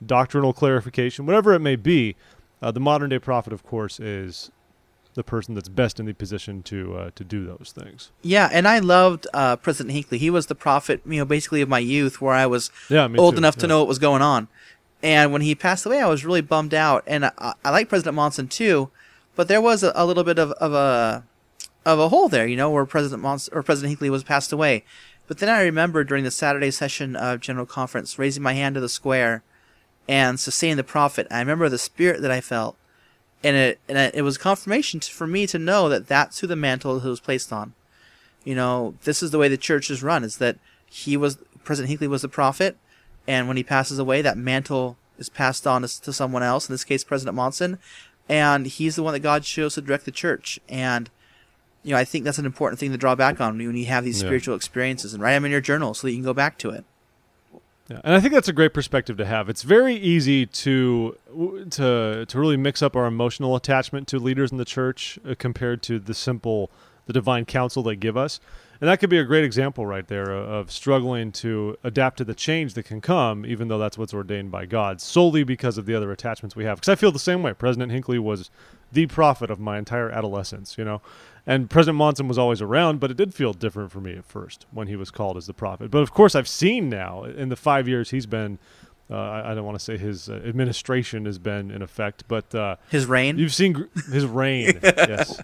doctrinal 0.04 0.52
clarification, 0.52 1.26
whatever 1.26 1.52
it 1.54 1.60
may 1.60 1.76
be, 1.76 2.16
uh, 2.60 2.72
the 2.72 2.80
modern 2.80 3.10
day 3.10 3.20
prophet, 3.20 3.52
of 3.52 3.62
course, 3.62 4.00
is 4.00 4.50
the 5.16 5.24
person 5.24 5.54
that's 5.54 5.68
best 5.68 5.98
in 5.98 6.06
the 6.06 6.12
position 6.14 6.62
to 6.62 6.94
uh, 6.96 7.10
to 7.16 7.24
do 7.24 7.44
those 7.44 7.74
things. 7.76 8.10
Yeah, 8.22 8.48
and 8.52 8.68
I 8.68 8.78
loved 8.78 9.26
uh, 9.34 9.56
President 9.56 9.92
Hinckley. 9.92 10.18
He 10.18 10.30
was 10.30 10.46
the 10.46 10.54
prophet, 10.54 11.02
you 11.04 11.18
know, 11.18 11.24
basically 11.24 11.60
of 11.62 11.68
my 11.68 11.80
youth, 11.80 12.20
where 12.20 12.34
I 12.34 12.46
was 12.46 12.70
Yeah, 12.88 13.08
old 13.18 13.34
too. 13.34 13.38
enough 13.38 13.56
to 13.56 13.66
know 13.66 13.80
what 13.80 13.88
was 13.88 13.98
going 13.98 14.22
on. 14.22 14.46
And 15.02 15.32
when 15.32 15.42
he 15.42 15.54
passed 15.54 15.84
away, 15.84 16.00
I 16.00 16.06
was 16.06 16.24
really 16.24 16.40
bummed 16.40 16.72
out. 16.74 17.02
And 17.06 17.26
I, 17.26 17.54
I 17.64 17.70
like 17.70 17.88
President 17.88 18.14
Monson 18.14 18.48
too, 18.48 18.90
but 19.34 19.48
there 19.48 19.60
was 19.60 19.82
a, 19.82 19.92
a 19.94 20.06
little 20.06 20.24
bit 20.24 20.38
of, 20.38 20.52
of 20.52 20.72
a 20.72 21.24
of 21.84 21.98
a 21.98 22.08
hole 22.08 22.28
there, 22.28 22.46
you 22.46 22.56
know, 22.56 22.70
where 22.70 22.84
President 22.86 23.22
Monson 23.22 23.54
or 23.54 23.62
President 23.62 23.90
Hinckley 23.90 24.10
was 24.10 24.24
passed 24.24 24.52
away. 24.52 24.84
But 25.28 25.38
then 25.38 25.48
I 25.48 25.62
remember 25.62 26.04
during 26.04 26.24
the 26.24 26.30
Saturday 26.30 26.70
session 26.70 27.16
of 27.16 27.40
General 27.40 27.66
Conference, 27.66 28.18
raising 28.18 28.42
my 28.42 28.52
hand 28.54 28.74
to 28.74 28.80
the 28.80 28.88
square 28.88 29.42
and 30.08 30.38
sustaining 30.38 30.76
the 30.76 30.84
prophet. 30.84 31.26
I 31.30 31.38
remember 31.40 31.68
the 31.68 31.78
spirit 31.78 32.22
that 32.22 32.30
I 32.30 32.40
felt, 32.40 32.76
and 33.44 33.56
it 33.56 33.78
and 33.88 33.98
it, 34.14 34.22
was 34.22 34.38
confirmation 34.38 35.00
to, 35.00 35.12
for 35.12 35.26
me 35.26 35.46
to 35.46 35.58
know 35.58 35.88
that 35.88 36.06
that's 36.06 36.40
who 36.40 36.46
the 36.46 36.56
mantle 36.56 36.98
was 36.98 37.20
placed 37.20 37.52
on. 37.52 37.74
You 38.44 38.54
know, 38.54 38.94
this 39.04 39.22
is 39.22 39.30
the 39.30 39.38
way 39.38 39.48
the 39.48 39.56
church 39.56 39.90
is 39.90 40.02
run: 40.02 40.24
is 40.24 40.38
that 40.38 40.58
he 40.86 41.16
was 41.16 41.38
President 41.64 41.88
Hinckley 41.88 42.08
was 42.08 42.22
the 42.22 42.28
prophet, 42.28 42.76
and 43.26 43.48
when 43.48 43.56
he 43.56 43.62
passes 43.62 43.98
away, 43.98 44.22
that 44.22 44.38
mantle 44.38 44.96
is 45.18 45.28
passed 45.28 45.66
on 45.66 45.82
to, 45.82 46.02
to 46.02 46.12
someone 46.12 46.42
else. 46.42 46.68
In 46.68 46.72
this 46.72 46.84
case, 46.84 47.04
President 47.04 47.34
Monson, 47.34 47.78
and 48.28 48.66
he's 48.66 48.96
the 48.96 49.02
one 49.02 49.12
that 49.12 49.20
God 49.20 49.42
chose 49.42 49.74
to 49.74 49.80
direct 49.82 50.04
the 50.04 50.10
church. 50.10 50.58
And 50.68 51.10
you 51.82 51.92
know, 51.92 51.98
I 51.98 52.04
think 52.04 52.24
that's 52.24 52.38
an 52.38 52.46
important 52.46 52.80
thing 52.80 52.90
to 52.90 52.98
draw 52.98 53.14
back 53.14 53.40
on 53.40 53.56
when 53.56 53.76
you 53.76 53.86
have 53.86 54.04
these 54.04 54.20
Yeah. 54.20 54.26
spiritual 54.26 54.56
experiences 54.56 55.14
and 55.14 55.22
write 55.22 55.34
them 55.34 55.44
in 55.44 55.52
your 55.52 55.60
journal 55.60 55.94
so 55.94 56.06
that 56.06 56.10
you 56.10 56.16
can 56.16 56.24
go 56.24 56.34
back 56.34 56.58
to 56.58 56.70
it. 56.70 56.84
Yeah, 57.88 58.00
and 58.02 58.14
I 58.14 58.20
think 58.20 58.34
that's 58.34 58.48
a 58.48 58.52
great 58.52 58.74
perspective 58.74 59.16
to 59.18 59.24
have. 59.24 59.48
It's 59.48 59.62
very 59.62 59.94
easy 59.94 60.44
to 60.46 61.16
to 61.70 62.26
to 62.26 62.38
really 62.38 62.56
mix 62.56 62.82
up 62.82 62.96
our 62.96 63.06
emotional 63.06 63.54
attachment 63.54 64.08
to 64.08 64.18
leaders 64.18 64.50
in 64.50 64.58
the 64.58 64.64
church 64.64 65.18
uh, 65.28 65.34
compared 65.38 65.82
to 65.82 65.98
the 66.00 66.14
simple 66.14 66.70
the 67.06 67.12
divine 67.12 67.44
counsel 67.44 67.84
they 67.84 67.94
give 67.94 68.16
us. 68.16 68.40
And 68.80 68.88
that 68.88 69.00
could 69.00 69.10
be 69.10 69.18
a 69.18 69.24
great 69.24 69.44
example 69.44 69.86
right 69.86 70.06
there 70.06 70.30
of, 70.30 70.70
struggling 70.70 71.32
to 71.32 71.76
adapt 71.82 72.18
to 72.18 72.24
the 72.24 72.34
change 72.34 72.74
that 72.74 72.82
can 72.84 73.00
come, 73.00 73.46
even 73.46 73.68
though 73.68 73.78
that's 73.78 73.96
what's 73.96 74.12
ordained 74.12 74.50
by 74.50 74.66
God, 74.66 75.00
solely 75.00 75.44
because 75.44 75.78
of 75.78 75.86
the 75.86 75.94
other 75.94 76.12
attachments 76.12 76.54
we 76.56 76.64
have. 76.64 76.78
Because 76.78 76.88
I 76.90 76.94
feel 76.94 77.12
the 77.12 77.18
same 77.18 77.42
way. 77.42 77.52
President 77.54 77.90
Hinckley 77.92 78.18
was 78.18 78.50
the 78.92 79.06
prophet 79.06 79.50
of 79.50 79.58
my 79.58 79.78
entire 79.78 80.10
adolescence, 80.10 80.76
you 80.76 80.84
know. 80.84 81.00
And 81.46 81.70
President 81.70 81.96
Monson 81.96 82.26
was 82.28 82.38
always 82.38 82.60
around, 82.60 82.98
but 83.00 83.10
it 83.10 83.16
did 83.16 83.32
feel 83.32 83.52
different 83.52 83.92
for 83.92 84.00
me 84.00 84.16
at 84.16 84.24
first 84.24 84.66
when 84.72 84.88
he 84.88 84.96
was 84.96 85.10
called 85.10 85.36
as 85.36 85.46
the 85.46 85.54
prophet. 85.54 85.90
But 85.90 85.98
of 85.98 86.12
course, 86.12 86.34
I've 86.34 86.48
seen 86.48 86.88
now 86.88 87.24
in 87.24 87.48
the 87.50 87.56
five 87.56 87.86
years 87.86 88.10
he's 88.10 88.26
been, 88.26 88.58
uh, 89.08 89.14
I, 89.16 89.52
I 89.52 89.54
don't 89.54 89.64
want 89.64 89.78
to 89.78 89.84
say 89.84 89.96
his 89.96 90.28
uh, 90.28 90.34
administration 90.44 91.24
has 91.24 91.38
been 91.38 91.70
in 91.70 91.82
effect, 91.82 92.24
but 92.26 92.52
uh, 92.54 92.76
His 92.90 93.06
reign. 93.06 93.38
you've 93.38 93.54
seen 93.54 93.74
gr- 93.74 93.84
his 94.12 94.26
reign, 94.26 94.80
yes, 94.82 95.40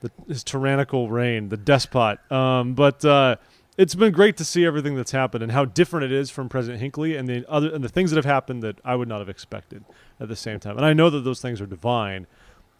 the, 0.00 0.10
his 0.28 0.44
tyrannical 0.44 1.08
reign, 1.10 1.48
the 1.48 1.56
despot. 1.56 2.18
Um, 2.30 2.74
but 2.74 3.04
uh, 3.04 3.36
it's 3.76 3.94
been 3.94 4.12
great 4.12 4.36
to 4.38 4.44
see 4.44 4.64
everything 4.64 4.94
that's 4.94 5.12
happened 5.12 5.42
and 5.42 5.52
how 5.52 5.64
different 5.64 6.04
it 6.04 6.12
is 6.12 6.30
from 6.30 6.48
President 6.48 6.80
Hinckley 6.80 7.16
and 7.16 7.28
the 7.28 7.44
other 7.48 7.72
and 7.72 7.82
the 7.82 7.88
things 7.88 8.10
that 8.10 8.16
have 8.16 8.24
happened 8.24 8.62
that 8.62 8.78
I 8.84 8.94
would 8.96 9.08
not 9.08 9.20
have 9.20 9.28
expected 9.28 9.84
at 10.18 10.28
the 10.28 10.36
same 10.36 10.60
time. 10.60 10.76
And 10.76 10.84
I 10.84 10.92
know 10.92 11.10
that 11.10 11.20
those 11.20 11.40
things 11.40 11.60
are 11.60 11.66
divine 11.66 12.26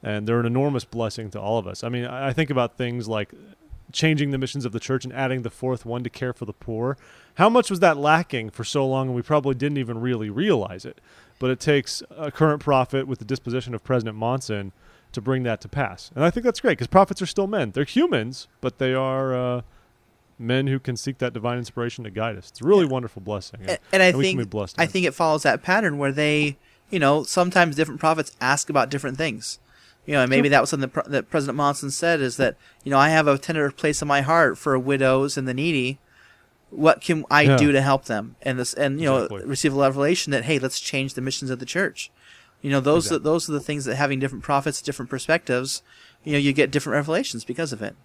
and 0.02 0.26
they're 0.26 0.40
an 0.40 0.46
enormous 0.46 0.84
blessing 0.84 1.30
to 1.30 1.40
all 1.40 1.58
of 1.58 1.66
us. 1.66 1.84
I 1.84 1.88
mean, 1.88 2.04
I 2.04 2.28
I 2.28 2.32
think 2.32 2.50
about 2.50 2.76
things 2.76 3.08
like 3.08 3.32
changing 3.92 4.30
the 4.30 4.38
missions 4.38 4.64
of 4.64 4.72
the 4.72 4.80
church 4.80 5.04
and 5.04 5.12
adding 5.12 5.42
the 5.42 5.50
fourth 5.50 5.84
one 5.84 6.04
to 6.04 6.10
care 6.10 6.32
for 6.32 6.44
the 6.44 6.52
poor. 6.52 6.96
How 7.34 7.48
much 7.48 7.70
was 7.70 7.80
that 7.80 7.96
lacking 7.96 8.50
for 8.50 8.64
so 8.64 8.86
long, 8.86 9.08
and 9.08 9.16
we 9.16 9.22
probably 9.22 9.54
didn't 9.54 9.78
even 9.78 10.00
really 10.00 10.30
realize 10.30 10.84
it? 10.84 11.00
But 11.38 11.50
it 11.50 11.60
takes 11.60 12.02
a 12.16 12.30
current 12.30 12.62
prophet 12.62 13.06
with 13.06 13.18
the 13.18 13.24
disposition 13.24 13.74
of 13.74 13.82
President 13.82 14.16
Monson 14.16 14.72
to 15.12 15.20
bring 15.20 15.42
that 15.44 15.60
to 15.62 15.68
pass, 15.68 16.10
and 16.14 16.24
I 16.24 16.30
think 16.30 16.44
that's 16.44 16.60
great 16.60 16.72
because 16.72 16.86
prophets 16.86 17.20
are 17.20 17.26
still 17.26 17.46
men. 17.46 17.72
They're 17.72 17.84
humans, 17.84 18.48
but 18.60 18.78
they 18.78 18.94
are 18.94 19.34
uh, 19.34 19.62
men 20.38 20.66
who 20.66 20.78
can 20.78 20.96
seek 20.96 21.18
that 21.18 21.32
divine 21.32 21.58
inspiration 21.58 22.04
to 22.04 22.10
guide 22.10 22.36
us. 22.36 22.48
It's 22.50 22.60
a 22.60 22.64
really 22.64 22.86
wonderful 22.86 23.20
blessing. 23.22 23.60
and, 23.68 23.78
and 23.92 24.02
I 24.02 24.12
think 24.12 24.40
I 24.78 24.84
it. 24.84 24.90
think 24.90 25.06
it 25.06 25.14
follows 25.14 25.42
that 25.42 25.62
pattern 25.62 25.98
where 25.98 26.12
they, 26.12 26.56
you 26.90 26.98
know, 26.98 27.22
sometimes 27.22 27.76
different 27.76 28.00
prophets 28.00 28.36
ask 28.40 28.70
about 28.70 28.88
different 28.90 29.18
things. 29.18 29.58
You 30.06 30.14
know, 30.14 30.22
and 30.22 30.30
maybe 30.30 30.48
that 30.48 30.60
was 30.60 30.70
something 30.70 30.90
that, 30.92 31.10
that 31.10 31.30
President 31.30 31.56
Monson 31.56 31.90
said 31.90 32.20
is 32.20 32.36
that 32.38 32.56
you 32.84 32.90
know 32.90 32.98
I 32.98 33.10
have 33.10 33.28
a 33.28 33.36
tender 33.38 33.70
place 33.70 34.00
in 34.00 34.08
my 34.08 34.22
heart 34.22 34.56
for 34.58 34.78
widows 34.78 35.36
and 35.36 35.46
the 35.46 35.54
needy. 35.54 35.98
What 36.70 37.00
can 37.00 37.24
I 37.30 37.42
Yeah. 37.42 37.56
do 37.56 37.72
to 37.72 37.82
help 37.82 38.06
them? 38.06 38.36
And 38.42 38.58
this, 38.58 38.72
and 38.74 38.98
you 39.00 39.06
know, 39.06 39.26
receive 39.44 39.74
a 39.74 39.78
revelation 39.80 40.30
that 40.30 40.44
hey, 40.44 40.58
let's 40.58 40.80
change 40.80 41.14
the 41.14 41.20
missions 41.20 41.50
of 41.50 41.58
the 41.58 41.66
church. 41.66 42.10
You 42.62 42.70
know, 42.70 42.80
those 42.80 43.06
Exactly. 43.06 43.24
those 43.24 43.48
are 43.48 43.52
the 43.52 43.60
things 43.60 43.84
that 43.86 43.96
having 43.96 44.18
different 44.20 44.44
prophets, 44.44 44.82
different 44.82 45.10
perspectives, 45.10 45.82
you 46.24 46.32
know, 46.32 46.38
you 46.38 46.52
get 46.52 46.70
different 46.70 46.94
revelations 46.94 47.44
because 47.44 47.72
of 47.72 47.80
it. 47.82 47.96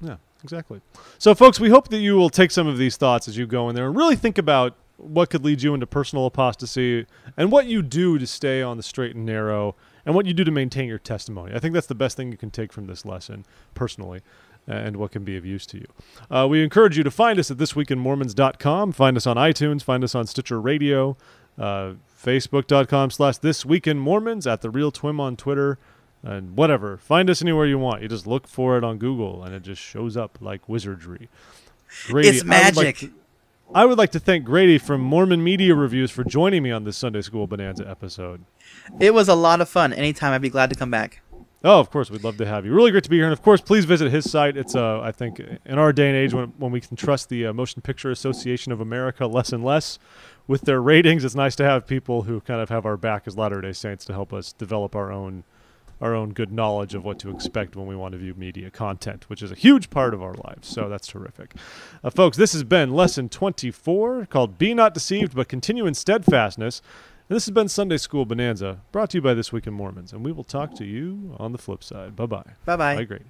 Yeah, 0.00 0.16
exactly. 0.42 0.80
So, 1.18 1.34
folks, 1.34 1.60
we 1.60 1.68
hope 1.68 1.88
that 1.88 1.98
you 1.98 2.16
will 2.16 2.30
take 2.30 2.50
some 2.50 2.66
of 2.66 2.78
these 2.78 2.96
thoughts 2.96 3.28
as 3.28 3.36
you 3.36 3.46
go 3.46 3.68
in 3.68 3.74
there 3.74 3.86
and 3.86 3.96
really 3.96 4.16
think 4.16 4.38
about 4.38 4.74
what 4.96 5.30
could 5.30 5.44
lead 5.44 5.62
you 5.62 5.74
into 5.74 5.86
personal 5.86 6.26
apostasy 6.26 7.06
and 7.36 7.50
what 7.52 7.66
you 7.66 7.82
do 7.82 8.18
to 8.18 8.26
stay 8.26 8.62
on 8.62 8.76
the 8.76 8.82
straight 8.82 9.14
and 9.14 9.24
narrow 9.26 9.74
and 10.06 10.14
what 10.14 10.24
you 10.26 10.32
do 10.32 10.44
to 10.44 10.50
maintain 10.50 10.88
your 10.88 10.98
testimony. 10.98 11.54
I 11.54 11.58
think 11.58 11.74
that's 11.74 11.86
the 11.86 11.94
best 11.94 12.16
thing 12.16 12.30
you 12.30 12.38
can 12.38 12.50
take 12.50 12.72
from 12.72 12.86
this 12.86 13.04
lesson 13.04 13.44
personally 13.74 14.20
and 14.66 14.96
what 14.96 15.10
can 15.10 15.24
be 15.24 15.36
of 15.36 15.44
use 15.44 15.66
to 15.66 15.78
you. 15.78 15.86
Uh, 16.30 16.46
we 16.48 16.62
encourage 16.62 16.96
you 16.96 17.02
to 17.04 17.10
find 17.10 17.38
us 17.38 17.50
at 17.50 17.56
thisweekinmormons.com, 17.56 18.92
find 18.92 19.16
us 19.16 19.26
on 19.26 19.36
iTunes, 19.36 19.82
find 19.82 20.04
us 20.04 20.14
on 20.14 20.26
Stitcher 20.26 20.60
Radio, 20.60 21.16
uh, 21.58 21.92
facebook.com 22.22 23.10
slash 23.10 23.38
thisweekinmormons 23.38 24.50
at 24.50 24.60
the 24.60 24.70
real 24.70 24.92
twim 24.92 25.20
on 25.20 25.36
Twitter, 25.36 25.78
and 26.22 26.56
whatever. 26.56 26.96
Find 26.98 27.30
us 27.30 27.40
anywhere 27.42 27.66
you 27.66 27.78
want. 27.78 28.02
You 28.02 28.08
just 28.08 28.26
look 28.26 28.46
for 28.46 28.76
it 28.76 28.84
on 28.84 28.98
Google, 28.98 29.42
and 29.42 29.54
it 29.54 29.62
just 29.62 29.80
shows 29.80 30.16
up 30.16 30.38
like 30.40 30.68
wizardry. 30.68 31.28
Grady, 32.06 32.28
it's 32.28 32.42
I 32.42 32.44
would 32.44 32.76
like 32.76 32.86
magic. 32.86 32.96
to- 32.98 33.12
I 33.72 33.84
would 33.84 33.98
like 33.98 34.10
to 34.12 34.18
thank 34.18 34.44
Grady 34.44 34.78
from 34.78 35.00
Mormon 35.00 35.44
Media 35.44 35.76
Reviews 35.76 36.10
for 36.10 36.24
joining 36.24 36.62
me 36.64 36.72
on 36.72 36.82
this 36.82 36.96
Sunday 36.96 37.20
School 37.22 37.46
Bonanza 37.46 37.88
episode. 37.88 38.44
It 38.98 39.14
was 39.14 39.28
a 39.28 39.36
lot 39.36 39.60
of 39.60 39.68
fun. 39.68 39.92
Anytime, 39.92 40.32
I'd 40.32 40.42
be 40.42 40.50
glad 40.50 40.70
to 40.70 40.76
come 40.76 40.90
back. 40.90 41.22
Oh, 41.62 41.78
of 41.78 41.90
course, 41.90 42.10
we'd 42.10 42.24
love 42.24 42.38
to 42.38 42.46
have 42.46 42.64
you. 42.64 42.72
Really 42.72 42.90
great 42.90 43.04
to 43.04 43.10
be 43.10 43.16
here, 43.16 43.26
and 43.26 43.34
of 43.34 43.42
course, 43.42 43.60
please 43.60 43.84
visit 43.84 44.10
his 44.10 44.30
site. 44.30 44.56
It's, 44.56 44.74
uh, 44.74 45.00
I 45.02 45.12
think, 45.12 45.40
in 45.40 45.78
our 45.78 45.92
day 45.92 46.08
and 46.08 46.16
age, 46.16 46.32
when 46.32 46.54
when 46.56 46.72
we 46.72 46.80
can 46.80 46.96
trust 46.96 47.28
the 47.28 47.46
uh, 47.46 47.52
Motion 47.52 47.82
Picture 47.82 48.10
Association 48.10 48.72
of 48.72 48.80
America 48.80 49.26
less 49.26 49.52
and 49.52 49.62
less 49.62 49.98
with 50.46 50.62
their 50.62 50.80
ratings, 50.80 51.22
it's 51.22 51.34
nice 51.34 51.54
to 51.56 51.64
have 51.64 51.86
people 51.86 52.22
who 52.22 52.40
kind 52.40 52.62
of 52.62 52.70
have 52.70 52.86
our 52.86 52.96
back 52.96 53.24
as 53.26 53.36
Latter 53.36 53.60
Day 53.60 53.72
Saints 53.72 54.06
to 54.06 54.14
help 54.14 54.32
us 54.32 54.52
develop 54.52 54.96
our 54.96 55.12
own 55.12 55.44
our 56.00 56.14
own 56.14 56.32
good 56.32 56.50
knowledge 56.50 56.94
of 56.94 57.04
what 57.04 57.18
to 57.18 57.30
expect 57.30 57.76
when 57.76 57.86
we 57.86 57.94
want 57.94 58.12
to 58.12 58.18
view 58.18 58.34
media 58.34 58.70
content, 58.70 59.28
which 59.28 59.42
is 59.42 59.52
a 59.52 59.54
huge 59.54 59.90
part 59.90 60.14
of 60.14 60.22
our 60.22 60.32
lives. 60.32 60.66
So 60.66 60.88
that's 60.88 61.06
terrific. 61.06 61.54
Uh, 62.02 62.08
folks, 62.08 62.38
this 62.38 62.54
has 62.54 62.64
been 62.64 62.94
lesson 62.94 63.28
24 63.28 64.26
called 64.26 64.56
Be 64.56 64.72
Not 64.72 64.94
Deceived, 64.94 65.34
but 65.34 65.48
Continue 65.48 65.84
in 65.86 65.92
Steadfastness. 65.92 66.80
And 67.30 67.36
this 67.36 67.46
has 67.46 67.54
been 67.54 67.68
Sunday 67.68 67.96
School 67.96 68.24
Bonanza, 68.24 68.80
brought 68.90 69.10
to 69.10 69.18
you 69.18 69.22
by 69.22 69.34
This 69.34 69.52
Week 69.52 69.68
in 69.68 69.72
Mormons. 69.72 70.12
And 70.12 70.24
we 70.24 70.32
will 70.32 70.42
talk 70.42 70.74
to 70.74 70.84
you 70.84 71.36
on 71.38 71.52
the 71.52 71.58
flip 71.58 71.84
side. 71.84 72.16
Bye 72.16 72.26
bye. 72.26 72.42
Bye 72.64 72.74
bye. 72.74 72.96
Bye, 72.96 73.04
Grady. 73.04 73.26